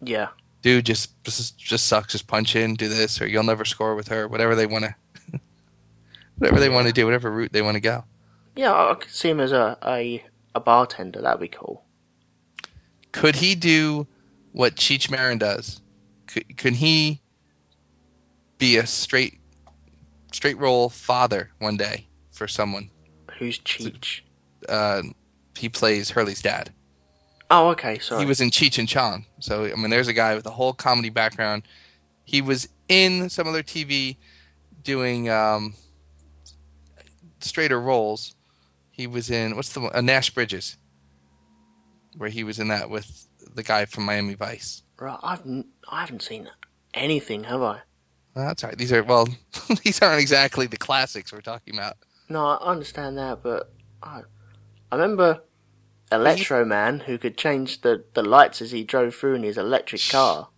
Yeah, 0.00 0.28
dude, 0.64 0.86
just 0.86 1.22
just 1.24 1.86
sucks. 1.86 2.12
Just 2.12 2.26
punch 2.26 2.56
in, 2.56 2.74
do 2.74 2.88
this, 2.88 3.20
or 3.20 3.26
you'll 3.28 3.44
never 3.44 3.64
score 3.64 3.94
with 3.94 4.08
her. 4.08 4.26
Whatever 4.26 4.56
they 4.56 4.66
want 4.66 4.86
to, 4.86 4.94
whatever 6.38 6.58
they 6.58 6.70
want 6.70 6.86
to 6.88 6.92
do, 6.92 7.04
whatever 7.04 7.30
route 7.30 7.52
they 7.52 7.62
want 7.62 7.76
to 7.76 7.80
go." 7.80 8.04
yeah, 8.56 8.72
I, 8.72 8.92
I 8.92 8.94
could 8.94 9.10
see 9.10 9.28
him 9.28 9.38
as 9.40 9.52
a, 9.52 9.78
a 9.86 10.24
a 10.54 10.60
bartender. 10.60 11.20
That'd 11.20 11.40
be 11.40 11.48
cool. 11.48 11.84
Could 13.12 13.36
he 13.36 13.54
do 13.54 14.08
what 14.52 14.74
Cheech 14.74 15.10
Marin 15.10 15.38
does? 15.38 15.80
Could, 16.26 16.56
could 16.56 16.74
he 16.74 17.20
be 18.58 18.76
a 18.76 18.86
straight 18.86 19.38
straight 20.32 20.58
role 20.58 20.88
father 20.88 21.50
one 21.58 21.76
day 21.76 22.08
for 22.32 22.48
someone? 22.48 22.90
Who's 23.38 23.58
Cheech? 23.58 24.20
uh, 24.68 25.02
he 25.56 25.68
plays 25.68 26.10
Hurley's 26.10 26.42
dad. 26.42 26.72
Oh, 27.56 27.68
okay, 27.68 28.00
sorry. 28.00 28.22
He 28.22 28.26
was 28.26 28.40
in 28.40 28.50
Cheech 28.50 28.78
and 28.78 28.88
Chong. 28.88 29.26
So 29.38 29.64
I 29.66 29.74
mean, 29.76 29.90
there's 29.90 30.08
a 30.08 30.12
guy 30.12 30.34
with 30.34 30.44
a 30.46 30.50
whole 30.50 30.72
comedy 30.72 31.08
background. 31.08 31.62
He 32.24 32.42
was 32.42 32.68
in 32.88 33.28
some 33.30 33.46
other 33.46 33.62
TV 33.62 34.16
doing 34.82 35.30
um, 35.30 35.74
straighter 37.40 37.80
roles. 37.80 38.34
He 38.90 39.06
was 39.06 39.30
in 39.30 39.54
what's 39.54 39.72
the 39.72 39.80
one? 39.80 39.92
Uh, 39.94 40.00
Nash 40.00 40.30
Bridges, 40.30 40.76
where 42.16 42.28
he 42.28 42.42
was 42.42 42.58
in 42.58 42.68
that 42.68 42.90
with 42.90 43.26
the 43.54 43.62
guy 43.62 43.84
from 43.84 44.04
Miami 44.04 44.34
Vice. 44.34 44.82
right. 44.98 45.18
I've 45.22 45.42
n- 45.46 45.66
I 45.88 46.00
haven't 46.00 46.22
seen 46.22 46.50
anything, 46.92 47.44
have 47.44 47.62
I? 47.62 47.80
Well, 48.34 48.46
that's 48.46 48.64
all 48.64 48.70
right. 48.70 48.78
These 48.78 48.92
are 48.92 49.02
well, 49.04 49.28
these 49.84 50.02
aren't 50.02 50.20
exactly 50.20 50.66
the 50.66 50.76
classics 50.76 51.32
we're 51.32 51.40
talking 51.40 51.74
about. 51.74 51.96
No, 52.28 52.44
I 52.46 52.56
understand 52.72 53.16
that, 53.18 53.44
but 53.44 53.72
I 54.02 54.22
I 54.90 54.96
remember 54.96 55.40
Mm-hmm. 56.14 56.26
Electro 56.26 56.64
Man 56.64 57.00
who 57.00 57.18
could 57.18 57.36
change 57.36 57.80
the 57.82 58.04
the 58.14 58.22
lights 58.22 58.62
as 58.62 58.70
he 58.70 58.84
drove 58.84 59.14
through 59.14 59.34
in 59.34 59.42
his 59.42 59.58
electric 59.58 60.02
car, 60.10 60.48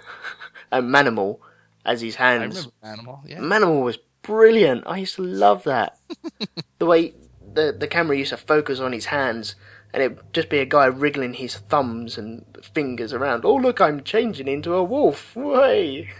and 0.72 0.88
Manimal 0.88 1.38
as 1.84 2.00
his 2.00 2.16
hands. 2.16 2.56
remember 2.56 2.72
Animal. 2.82 3.22
Yeah, 3.26 3.38
Manimal 3.38 3.82
was 3.82 3.98
brilliant. 4.22 4.84
I 4.86 4.98
used 4.98 5.16
to 5.16 5.22
love 5.22 5.64
that. 5.64 5.98
the 6.78 6.86
way 6.86 7.14
the 7.52 7.74
the 7.78 7.88
camera 7.88 8.16
used 8.16 8.30
to 8.30 8.36
focus 8.36 8.80
on 8.80 8.92
his 8.92 9.06
hands, 9.06 9.54
and 9.92 10.02
it'd 10.02 10.20
just 10.32 10.48
be 10.48 10.58
a 10.58 10.66
guy 10.66 10.86
wriggling 10.86 11.34
his 11.34 11.56
thumbs 11.56 12.18
and 12.18 12.44
fingers 12.62 13.12
around. 13.12 13.44
Oh 13.44 13.54
look, 13.54 13.80
I'm 13.80 14.02
changing 14.02 14.48
into 14.48 14.74
a 14.74 14.82
wolf. 14.82 15.36
Way. 15.36 16.10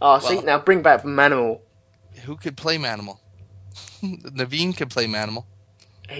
oh, 0.00 0.18
see 0.20 0.40
now 0.42 0.58
bring 0.58 0.82
back 0.82 1.02
Manimal. 1.02 1.60
who 2.24 2.36
could 2.36 2.56
play 2.56 2.78
Manimal? 2.78 3.18
Naveen 4.02 4.76
could 4.76 4.90
play 4.90 5.06
Manimal. 5.06 5.44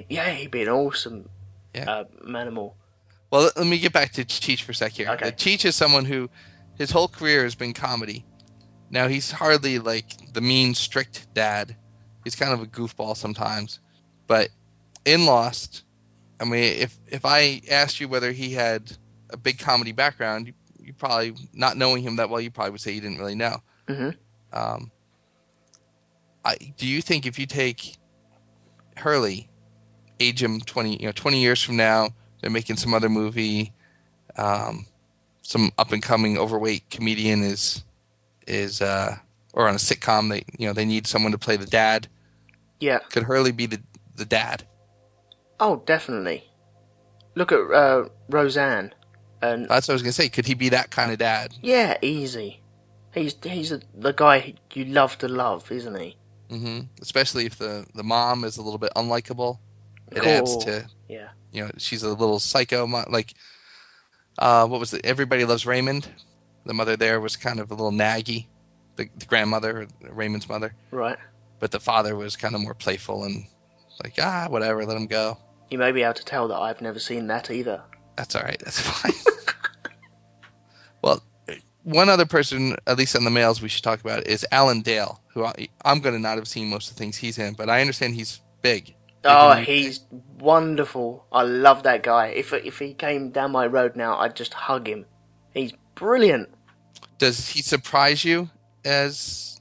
Yeah, 0.09 0.31
he'd 0.31 0.51
be 0.51 0.63
an 0.63 0.69
awesome 0.69 1.29
Yeah. 1.75 1.91
uh, 1.91 2.05
Manimal. 2.27 2.75
Well, 3.31 3.51
let- 3.57 3.67
me 3.67 3.79
get 3.79 3.93
back 3.93 4.13
to 4.13 4.25
Cheech 4.25 4.63
for 4.63 4.73
a 4.73 4.75
sec 4.75 4.93
here. 4.93 5.09
Okay. 5.11 5.31
Cheech 5.33 5.65
is 5.65 5.77
someone 5.77 6.05
who 6.07 6.31
his 6.77 6.91
whole 6.91 7.09
career 7.09 7.43
has 7.45 7.55
been 7.55 7.73
comedy. 7.75 8.25
Now 8.91 9.09
he's 9.09 9.33
hardly 9.33 9.79
like 9.79 10.33
the 10.33 10.41
mean, 10.41 10.75
strict 10.75 11.33
dad. 11.35 11.77
He's 12.25 12.35
kind 12.37 12.53
of 12.53 12.61
a 12.63 12.67
goofball 12.67 13.17
sometimes. 13.17 13.81
But 14.27 14.49
in 15.05 15.27
Lost, 15.27 15.85
I 16.41 16.45
mean, 16.45 16.63
if 16.81 16.99
if 17.09 17.25
I 17.25 17.61
asked 17.71 18.01
you 18.01 18.09
whether 18.09 18.33
he 18.33 18.53
had 18.55 18.97
a 19.31 19.37
big 19.37 19.59
comedy 19.59 19.93
background, 19.93 20.47
you, 20.47 20.55
you 20.81 20.93
probably 20.95 21.35
not 21.53 21.77
knowing 21.77 22.03
him 22.03 22.17
that 22.17 22.31
well, 22.31 22.41
you 22.41 22.51
probably 22.51 22.71
would 22.73 22.81
say 22.81 22.93
you 22.93 23.01
didn't 23.01 23.19
really 23.19 23.35
know. 23.35 23.59
Mhm. 23.89 24.17
Um, 24.53 24.91
I 26.45 26.57
do 26.77 26.87
you 26.87 27.03
think 27.03 27.27
if 27.27 27.39
you 27.39 27.47
take 27.47 27.97
Hurley 28.97 29.48
age 30.21 30.43
him 30.43 30.61
twenty 30.61 30.97
you 30.97 31.07
know 31.07 31.13
twenty 31.13 31.41
years 31.41 31.63
from 31.63 31.77
now. 31.77 32.11
They're 32.41 32.51
making 32.51 32.77
some 32.77 32.95
other 32.95 33.09
movie. 33.09 33.73
Um, 34.37 34.87
some 35.43 35.73
up 35.79 35.93
and 35.93 36.03
coming 36.03 36.39
overweight 36.39 36.91
comedian 36.91 37.43
is 37.43 37.83
is 38.47 38.81
uh, 38.81 39.17
or 39.53 39.69
on 39.69 39.75
a 39.75 39.79
sitcom. 39.79 40.31
They 40.31 40.45
you 40.59 40.67
know 40.67 40.73
they 40.73 40.85
need 40.85 41.07
someone 41.07 41.33
to 41.33 41.39
play 41.39 41.57
the 41.57 41.67
dad. 41.67 42.09
Yeah. 42.81 42.99
Could 43.11 43.25
Hurley 43.25 43.53
be 43.53 43.67
the 43.67 43.81
the 44.15 44.25
dad? 44.25 44.65
Oh, 45.61 45.83
definitely. 45.87 46.45
Look 47.35 47.51
at 47.53 47.59
uh, 47.71 48.09
Roseanne, 48.29 48.95
and 49.43 49.69
That's 49.69 49.89
what 49.89 49.93
I 49.93 49.95
was 49.95 50.03
gonna 50.03 50.13
say. 50.13 50.29
Could 50.29 50.47
he 50.47 50.55
be 50.55 50.69
that 50.71 50.91
kind 50.91 51.11
of 51.13 51.19
dad? 51.19 51.55
yeah, 51.63 51.97
easy. 52.03 52.61
He's 53.15 53.35
he's 53.43 53.71
the, 53.71 53.83
the 53.95 54.13
guy 54.13 54.55
you 54.75 54.85
love 54.85 55.19
to 55.19 55.29
love, 55.29 55.73
isn't 55.73 55.99
he? 55.99 56.17
Mm-hmm. 56.51 56.81
Especially 57.01 57.47
if 57.47 57.57
the 57.59 57.87
the 57.95 58.05
mom 58.05 58.45
is 58.45 58.57
a 58.57 58.63
little 58.63 58.79
bit 58.79 58.93
unlikable. 58.95 59.59
It 60.13 60.25
adds 60.25 60.57
to 60.65 60.87
Yeah. 61.09 61.29
you 61.53 61.65
know 61.65 61.71
she's 61.79 62.03
a 62.03 62.09
little 62.11 62.39
psycho. 62.39 62.87
Like 62.87 63.35
uh, 64.39 64.67
what 64.67 64.81
was 64.81 64.95
it? 64.95 65.05
Everybody 65.05 65.45
loves 65.45 65.67
Raymond. 65.67 66.09
The 66.67 66.75
mother 66.75 66.97
there 66.97 67.21
was 67.21 67.37
kind 67.37 67.61
of 67.61 67.71
a 67.71 67.75
little 67.75 67.93
naggy. 67.93 68.47
The, 68.97 69.09
the 69.17 69.27
grandmother, 69.27 69.87
Raymond's 70.11 70.49
mother, 70.49 70.75
Right. 70.91 71.17
but 71.61 71.71
the 71.71 71.79
father 71.81 72.17
was 72.17 72.35
kind 72.37 72.55
of 72.55 72.61
more 72.61 72.75
playful 72.75 73.25
and 73.25 73.47
like 74.03 74.15
ah 74.21 74.47
whatever, 74.49 74.85
let 74.85 74.97
him 74.97 75.07
go. 75.07 75.39
You 75.71 75.79
may 75.79 75.93
be 75.93 76.03
able 76.03 76.15
to 76.15 76.25
tell 76.25 76.49
that 76.49 76.57
I've 76.59 76.81
never 76.81 76.99
seen 76.99 77.27
that 77.29 77.51
either. 77.51 77.83
That's 78.17 78.35
all 78.35 78.43
right. 78.43 78.59
That's 78.59 78.81
fine. 79.01 79.13
well, 81.03 81.23
one 81.85 82.09
other 82.09 82.27
person, 82.27 82.77
at 82.87 82.99
least 82.99 83.15
on 83.17 83.25
the 83.25 83.31
males, 83.31 83.63
we 83.63 83.69
should 83.69 83.85
talk 83.85 84.01
about 84.01 84.27
is 84.27 84.45
Alan 84.51 84.83
Dale, 84.83 85.23
who 85.29 85.45
I, 85.45 85.69
I'm 85.85 86.01
going 86.01 86.15
to 86.15 86.21
not 86.21 86.37
have 86.37 86.49
seen 86.49 86.69
most 86.69 86.91
of 86.91 86.97
the 86.97 86.99
things 86.99 87.17
he's 87.17 87.39
in, 87.39 87.55
but 87.55 87.71
I 87.71 87.81
understand 87.81 88.15
he's 88.15 88.41
big. 88.63 88.95
Oh, 89.29 89.53
he's 89.55 90.01
wonderful. 90.39 91.27
I 91.31 91.43
love 91.43 91.83
that 91.83 92.03
guy. 92.03 92.29
If 92.29 92.53
if 92.53 92.79
he 92.79 92.95
came 92.95 93.31
down 93.31 93.53
my 93.53 93.67
road 93.67 93.97
now, 93.97 94.19
I'd 94.19 94.37
just 94.37 94.55
hug 94.55 94.89
him. 94.89 95.07
He's 95.53 95.73
brilliant. 95.95 96.49
Does 97.19 97.49
he 97.49 97.63
surprise 97.63 98.25
you 98.25 98.51
as 98.85 99.61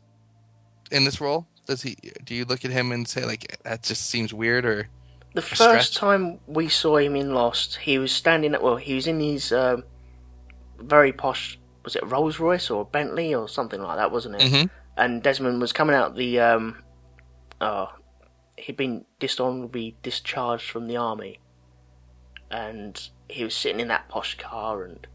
in 0.91 1.03
this 1.03 1.19
role? 1.19 1.47
Does 1.65 1.81
he? 1.81 1.97
Do 2.23 2.33
you 2.33 2.45
look 2.45 2.63
at 2.63 2.71
him 2.71 2.91
and 2.91 3.07
say 3.07 3.25
like 3.25 3.59
that 3.63 3.83
just 3.83 4.09
seems 4.09 4.33
weird 4.33 4.65
or? 4.65 4.87
The 5.33 5.41
stretch. 5.41 5.57
first 5.57 5.95
time 5.95 6.39
we 6.47 6.67
saw 6.69 6.97
him 6.97 7.15
in 7.15 7.33
Lost, 7.33 7.75
he 7.77 7.99
was 7.99 8.11
standing 8.11 8.53
at 8.55 8.63
well, 8.63 8.77
he 8.77 8.95
was 8.95 9.05
in 9.05 9.19
his 9.19 9.51
um, 9.51 9.83
very 10.79 11.11
posh. 11.11 11.59
Was 11.83 11.95
it 11.95 12.05
Rolls 12.05 12.39
Royce 12.39 12.69
or 12.69 12.85
Bentley 12.85 13.33
or 13.35 13.47
something 13.47 13.81
like 13.81 13.97
that, 13.97 14.11
wasn't 14.11 14.35
it? 14.35 14.51
Mhm. 14.51 14.69
And 14.97 15.21
Desmond 15.21 15.61
was 15.61 15.71
coming 15.73 15.95
out 15.95 16.15
the. 16.15 16.39
Um, 16.39 16.83
oh, 17.61 17.89
he'd 18.57 18.77
been 18.77 19.05
dishonorably 19.19 19.95
discharged 20.03 20.69
from 20.69 20.87
the 20.87 20.97
army, 20.97 21.39
and 22.51 23.09
he 23.29 23.43
was 23.43 23.55
sitting 23.55 23.79
in 23.79 23.87
that 23.89 24.07
posh 24.09 24.37
car, 24.37 24.83
and 24.83 25.05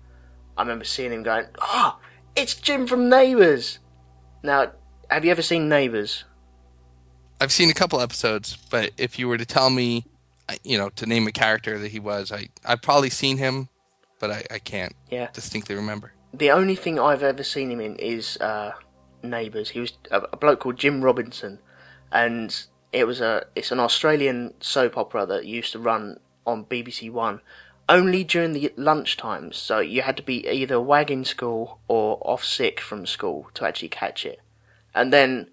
I 0.57 0.63
remember 0.63 0.85
seeing 0.85 1.13
him 1.13 1.23
going, 1.23 1.47
"Ah, 1.61 1.99
it's 2.37 2.55
Jim 2.55 2.87
from 2.87 3.09
Neighbours." 3.09 3.79
Now, 4.43 4.73
have 5.11 5.25
you 5.25 5.31
ever 5.31 5.43
seen 5.43 5.69
Neighbours? 5.69 6.25
I've 7.41 7.53
seen 7.53 7.71
a 7.71 7.75
couple 7.75 8.01
episodes, 8.01 8.57
but 8.71 8.93
if 8.97 9.19
you 9.19 9.29
were 9.29 9.39
to 9.39 9.47
tell 9.47 9.71
me, 9.71 10.05
you 10.63 10.79
know, 10.79 10.91
to 10.91 11.07
name 11.07 11.27
a 11.27 11.33
character 11.33 11.79
that 11.79 11.91
he 11.91 11.99
was, 11.99 12.31
I 12.31 12.49
I've 12.65 12.83
probably 12.83 13.11
seen 13.11 13.39
him, 13.39 13.69
but 14.21 14.31
I, 14.31 14.45
I 14.51 14.59
can't 14.59 14.95
Yeah. 15.11 15.29
distinctly 15.33 15.75
remember. 15.75 16.13
The 16.35 16.51
only 16.51 16.77
thing 16.77 16.99
I've 16.99 17.23
ever 17.23 17.43
seen 17.43 17.71
him 17.71 17.81
in 17.81 17.97
is 17.97 18.37
uh, 18.39 18.73
Neighbours. 19.23 19.71
He 19.71 19.81
was 19.81 19.93
a, 20.11 20.21
a 20.33 20.37
bloke 20.37 20.61
called 20.61 20.77
Jim 20.77 21.03
Robinson, 21.03 21.59
and 22.11 22.65
it 22.93 23.07
was 23.07 23.21
a 23.21 23.47
it's 23.55 23.73
an 23.73 23.81
Australian 23.81 24.55
soap 24.61 24.97
opera 24.97 25.27
that 25.27 25.47
used 25.47 25.73
to 25.73 25.79
run 25.79 26.21
on 26.47 26.65
BBC 26.65 27.11
One, 27.11 27.41
only 27.89 28.25
during 28.25 28.53
the 28.53 28.73
lunch 28.77 29.17
times. 29.17 29.57
So 29.57 29.81
you 29.81 30.03
had 30.03 30.17
to 30.19 30.23
be 30.23 30.49
either 30.49 30.81
wagging 30.81 31.25
school 31.25 31.79
or 31.89 32.19
off 32.23 32.45
sick 32.45 32.81
from 32.81 33.07
school 33.07 33.49
to 33.55 33.67
actually 33.67 33.89
catch 33.89 34.25
it, 34.27 34.41
and 34.95 35.13
then. 35.13 35.49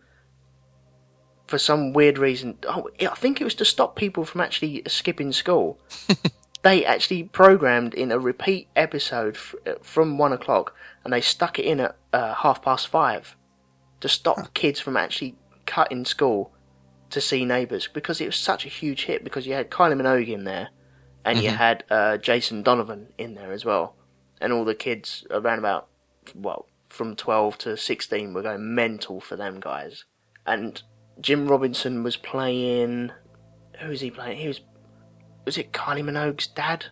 For 1.48 1.58
some 1.58 1.94
weird 1.94 2.20
reason, 2.20 2.60
oh, 2.68 2.90
I 3.02 3.16
think 3.16 3.42
it 3.42 3.44
was 3.44 3.56
to 3.56 3.66
stop 3.66 3.96
people 3.96 4.24
from 4.24 4.40
actually 4.40 4.84
skipping 4.86 5.32
school 5.32 5.80
they 6.62 6.86
actually 6.86 7.24
programmed 7.24 7.94
in 7.94 8.12
a 8.12 8.20
repeat 8.20 8.68
episode 8.76 9.36
f- 9.36 9.56
uh, 9.66 9.74
from 9.82 10.18
one 10.18 10.34
o'clock, 10.34 10.76
and 11.04 11.14
they 11.14 11.22
stuck 11.22 11.58
it 11.58 11.66
in 11.66 11.80
at 11.80 11.96
uh, 12.12 12.34
half 12.34 12.62
past 12.62 12.88
five 12.88 13.36
to 14.02 14.10
stop 14.10 14.54
kids 14.54 14.80
from 14.80 14.98
actually 14.98 15.36
cutting 15.66 16.06
school 16.06 16.52
to 17.10 17.22
see 17.22 17.46
Neighbours 17.46 17.88
because 17.88 18.22
it 18.22 18.26
was 18.26 18.36
such 18.36 18.66
a 18.66 18.70
huge 18.70 19.06
hit. 19.06 19.24
Because 19.24 19.48
you 19.48 19.54
had 19.54 19.70
Kylie 19.70 20.00
Minogue 20.00 20.28
in 20.28 20.44
there, 20.44 20.70
and 21.26 21.40
you 21.40 21.50
had 21.50 21.84
uh, 21.90 22.18
Jason 22.18 22.64
Donovan 22.64 23.08
in 23.18 23.36
there 23.36 23.52
as 23.52 23.66
well, 23.66 23.96
and 24.40 24.54
all 24.54 24.66
the 24.66 24.76
kids 24.76 25.26
around 25.32 25.60
about 25.60 25.88
well 26.36 26.68
from 26.90 27.16
twelve 27.16 27.58
to 27.60 27.78
sixteen 27.78 28.34
were 28.34 28.42
going 28.42 28.74
mental 28.74 29.20
for 29.20 29.36
them 29.36 29.60
guys, 29.60 30.06
and 30.46 30.82
Jim 31.20 31.48
Robinson 31.48 32.04
was 32.04 32.18
playing. 32.18 33.12
Who 33.80 33.90
was 33.90 34.02
he 34.02 34.12
playing? 34.12 34.40
He 34.40 34.48
was 34.48 34.62
was 35.46 35.58
it 35.58 35.72
Kylie 35.72 36.04
Minogue's 36.04 36.48
dad? 36.48 36.86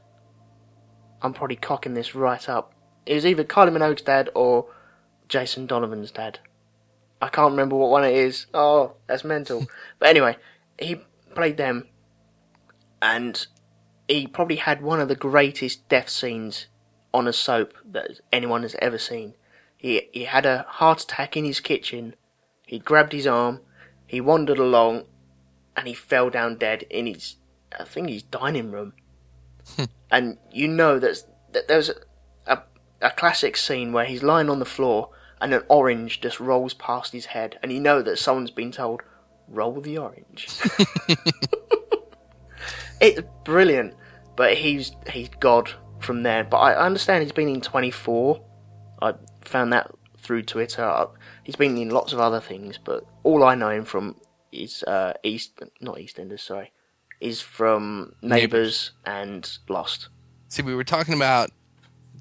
I'm 1.21 1.33
probably 1.33 1.55
cocking 1.55 1.93
this 1.93 2.15
right 2.15 2.47
up. 2.47 2.73
It 3.05 3.15
was 3.15 3.25
either 3.25 3.43
Kylie 3.43 3.75
Minogue's 3.75 4.01
dad 4.01 4.29
or 4.35 4.67
Jason 5.27 5.65
Donovan's 5.65 6.11
dad. 6.11 6.39
I 7.21 7.29
can't 7.29 7.51
remember 7.51 7.75
what 7.75 7.89
one 7.89 8.03
it 8.03 8.15
is. 8.15 8.45
Oh, 8.53 8.93
that's 9.07 9.23
mental. 9.23 9.65
but 9.99 10.09
anyway, 10.09 10.37
he 10.79 11.01
played 11.33 11.57
them, 11.57 11.87
and 13.01 13.45
he 14.07 14.27
probably 14.27 14.57
had 14.57 14.81
one 14.81 14.99
of 14.99 15.07
the 15.07 15.15
greatest 15.15 15.87
death 15.89 16.09
scenes 16.09 16.67
on 17.13 17.27
a 17.27 17.33
soap 17.33 17.73
that 17.85 18.19
anyone 18.31 18.61
has 18.61 18.75
ever 18.79 18.97
seen. 18.97 19.33
He 19.75 20.09
he 20.11 20.25
had 20.25 20.45
a 20.45 20.65
heart 20.67 21.03
attack 21.03 21.35
in 21.35 21.45
his 21.45 21.59
kitchen. 21.59 22.15
He 22.65 22.79
grabbed 22.79 23.13
his 23.13 23.27
arm. 23.27 23.61
He 24.05 24.21
wandered 24.21 24.59
along, 24.59 25.05
and 25.75 25.87
he 25.87 25.93
fell 25.93 26.29
down 26.29 26.57
dead 26.57 26.83
in 26.89 27.07
his 27.07 27.37
I 27.77 27.83
think 27.83 28.09
his 28.09 28.23
dining 28.23 28.71
room. 28.71 28.93
and 30.11 30.37
you 30.51 30.67
know 30.67 30.97
that's, 30.99 31.25
that 31.51 31.67
there's 31.67 31.89
a, 31.89 31.95
a 32.45 32.63
a 33.01 33.11
classic 33.11 33.57
scene 33.57 33.91
where 33.91 34.05
he's 34.05 34.23
lying 34.23 34.49
on 34.49 34.59
the 34.59 34.65
floor 34.65 35.09
and 35.41 35.53
an 35.53 35.63
orange 35.69 36.21
just 36.21 36.39
rolls 36.39 36.73
past 36.73 37.13
his 37.13 37.27
head, 37.27 37.59
and 37.61 37.71
you 37.71 37.79
know 37.79 38.01
that 38.01 38.17
someone's 38.17 38.51
been 38.51 38.71
told, 38.71 39.01
"Roll 39.47 39.79
the 39.81 39.97
orange." 39.97 40.47
it's 43.01 43.21
brilliant, 43.43 43.93
but 44.35 44.55
he's 44.55 44.91
he's 45.09 45.29
God 45.39 45.71
from 45.99 46.23
there. 46.23 46.43
But 46.43 46.57
I 46.57 46.75
understand 46.75 47.23
he's 47.23 47.31
been 47.31 47.49
in 47.49 47.61
24. 47.61 48.43
I 49.01 49.13
found 49.43 49.73
that 49.73 49.91
through 50.17 50.43
Twitter. 50.43 51.07
He's 51.43 51.55
been 51.55 51.77
in 51.77 51.89
lots 51.89 52.13
of 52.13 52.19
other 52.19 52.39
things, 52.39 52.77
but 52.77 53.05
all 53.23 53.43
I 53.43 53.55
know 53.55 53.69
him 53.69 53.85
from 53.85 54.15
is 54.51 54.83
uh, 54.83 55.13
East, 55.23 55.61
not 55.81 55.97
EastEnders, 55.97 56.41
sorry, 56.41 56.71
is 57.21 57.41
from 57.41 58.13
Neighbours 58.21 58.91
and 59.05 59.49
Lost. 59.69 60.09
See, 60.49 60.63
we 60.63 60.75
were 60.75 60.83
talking 60.83 61.13
about 61.13 61.51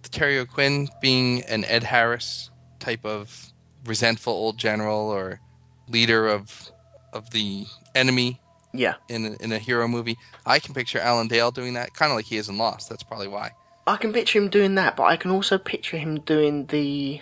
Terry 0.02 0.38
O'Quinn 0.38 0.88
being 1.00 1.42
an 1.44 1.64
Ed 1.64 1.85
Harris 1.85 2.50
type 2.80 3.04
of 3.04 3.52
resentful 3.84 4.32
old 4.32 4.58
general 4.58 5.08
or 5.10 5.40
leader 5.88 6.26
of 6.28 6.70
of 7.12 7.30
the 7.30 7.66
enemy 7.94 8.40
Yeah, 8.72 8.94
in 9.08 9.24
a, 9.26 9.42
in 9.42 9.52
a 9.52 9.58
hero 9.58 9.86
movie. 9.88 10.16
I 10.44 10.58
can 10.58 10.74
picture 10.74 10.98
Alan 10.98 11.28
Dale 11.28 11.50
doing 11.50 11.74
that, 11.74 11.94
kind 11.94 12.10
of 12.12 12.16
like 12.16 12.26
he 12.26 12.36
is 12.36 12.48
in 12.48 12.58
Lost. 12.58 12.88
That's 12.90 13.02
probably 13.02 13.28
why. 13.28 13.52
I 13.86 13.96
can 13.96 14.12
picture 14.12 14.38
him 14.38 14.48
doing 14.50 14.74
that, 14.74 14.96
but 14.96 15.04
I 15.04 15.16
can 15.16 15.30
also 15.30 15.56
picture 15.58 15.96
him 15.96 16.20
doing 16.20 16.66
the 16.66 17.20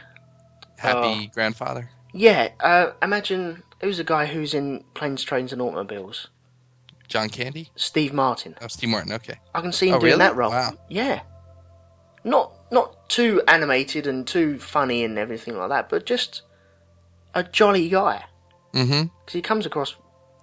Happy 0.79 1.29
grandfather. 1.29 1.91
yeah. 2.13 2.49
Uh, 2.61 2.93
imagine 3.03 3.63
who's 3.81 3.99
the 3.99 4.05
guy 4.05 4.27
who's 4.27 4.55
in 4.55 4.85
Planes, 4.95 5.23
Trains, 5.23 5.53
and 5.53 5.63
Automobiles? 5.63 6.29
John 7.07 7.29
Candy. 7.29 7.71
Steve 7.77 8.13
Martin. 8.13 8.57
Oh, 8.61 8.67
Steve 8.69 8.89
Martin. 8.89 9.13
Okay. 9.13 9.35
I 9.55 9.61
can 9.61 9.73
see 9.73 9.89
him 9.89 9.95
Oh, 9.95 9.99
doing 10.01 10.13
really? 10.13 10.19
that 10.21 10.37
role. 10.37 10.51
Wow. 10.51 10.73
Yeah. 10.89 11.21
Not 12.25 12.53
not 12.73 13.09
too 13.09 13.43
animated 13.47 14.07
and 14.07 14.27
too 14.27 14.59
funny 14.59 15.05
and 15.05 15.19
everything 15.19 15.57
like 15.57 15.69
that, 15.69 15.89
but 15.89 16.07
just 16.07 16.43
a 17.35 17.43
jolly 17.45 17.89
guy. 17.89 18.25
Mm-hmm. 18.73 19.09
Because 19.25 19.33
he 19.33 19.43
comes 19.43 19.67
across 19.67 19.95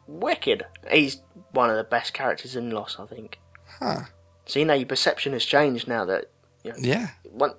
wicked. 0.08 0.66
He's 0.92 1.22
one 1.52 1.70
of 1.70 1.78
the 1.78 1.84
best 1.84 2.14
characters 2.14 2.56
in 2.56 2.70
Lost, 2.72 3.00
I 3.00 3.06
think. 3.06 3.40
Huh. 3.80 4.02
So 4.46 4.60
you 4.60 4.66
know 4.66 4.74
your 4.74 4.88
perception 4.88 5.34
has 5.34 5.44
changed 5.46 5.88
now 5.88 6.06
that 6.06 6.26
you 6.64 6.72
know, 6.72 6.78
Yeah. 6.80 7.10
one, 7.24 7.54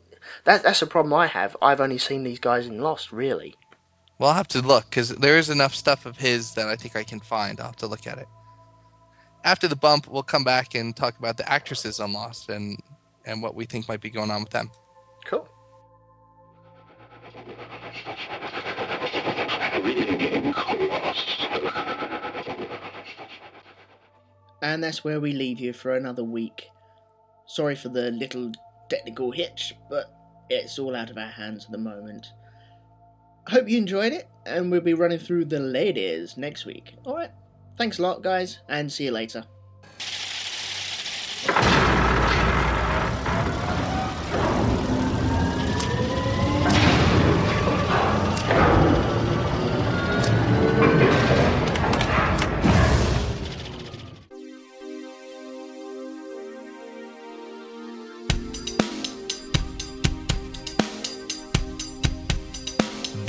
that 0.45 0.63
that's 0.63 0.83
a 0.83 0.87
problem 0.87 1.13
I 1.13 1.27
have. 1.27 1.57
I've 1.61 1.81
only 1.81 1.99
seen 1.99 2.23
these 2.23 2.39
guys 2.39 2.67
in 2.67 2.81
Lost, 2.81 3.13
really. 3.13 3.57
Well, 4.19 4.31
I'll 4.31 4.37
have 4.37 4.49
to 4.49 4.63
look 4.63 4.85
because 4.89 5.09
there 5.11 5.37
is 5.37 5.51
enough 5.51 5.75
stuff 5.75 6.07
of 6.07 6.19
his 6.19 6.55
that 6.55 6.69
I 6.69 6.77
think 6.77 6.95
I 6.95 7.03
can 7.03 7.19
find. 7.21 7.59
I'll 7.59 7.67
have 7.67 7.77
to 7.77 7.87
look 7.89 8.07
at 8.07 8.19
it. 8.19 8.29
After 9.45 9.67
the 9.67 9.75
bump, 9.77 10.07
we'll 10.07 10.23
come 10.23 10.45
back 10.45 10.75
and 10.77 10.95
talk 10.95 11.19
about 11.19 11.37
the 11.37 11.51
actresses 11.51 11.99
on 11.99 12.13
Lost 12.13 12.49
and 12.49 12.79
and 13.25 13.43
what 13.43 13.55
we 13.55 13.65
think 13.65 13.89
might 13.89 14.01
be 14.01 14.11
going 14.11 14.31
on 14.31 14.43
with 14.43 14.51
them. 14.51 14.71
Cool. 15.25 15.49
And 24.63 24.83
that's 24.83 25.03
where 25.03 25.21
we 25.21 25.33
leave 25.33 25.59
you 25.59 25.73
for 25.73 25.97
another 25.97 26.25
week. 26.25 26.69
Sorry 27.47 27.75
for 27.75 27.89
the 27.89 28.11
little 28.13 28.53
technical 28.89 29.33
hitch, 29.33 29.75
but 29.91 30.07
it's 30.49 30.79
all 30.79 30.95
out 30.95 31.11
of 31.11 31.19
our 31.19 31.29
hands 31.29 31.65
at 31.65 31.73
the 31.73 31.79
moment. 31.79 32.27
Hope 33.49 33.69
you 33.69 33.77
enjoyed 33.77 34.13
it, 34.13 34.29
and 34.47 34.71
we'll 34.71 34.81
be 34.81 34.95
running 34.95 35.19
through 35.19 35.47
the 35.47 35.59
ladies 35.59 36.37
next 36.37 36.65
week. 36.65 36.95
Alright, 37.05 37.33
thanks 37.77 37.99
a 37.99 38.03
lot, 38.03 38.23
guys, 38.23 38.61
and 38.69 38.91
see 38.91 39.05
you 39.07 39.11
later. 39.11 39.45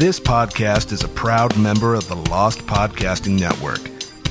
This 0.03 0.19
podcast 0.19 0.91
is 0.91 1.05
a 1.05 1.07
proud 1.07 1.57
member 1.57 1.95
of 1.95 2.09
the 2.09 2.17
Lost 2.17 2.59
Podcasting 2.67 3.39
Network. 3.39 3.79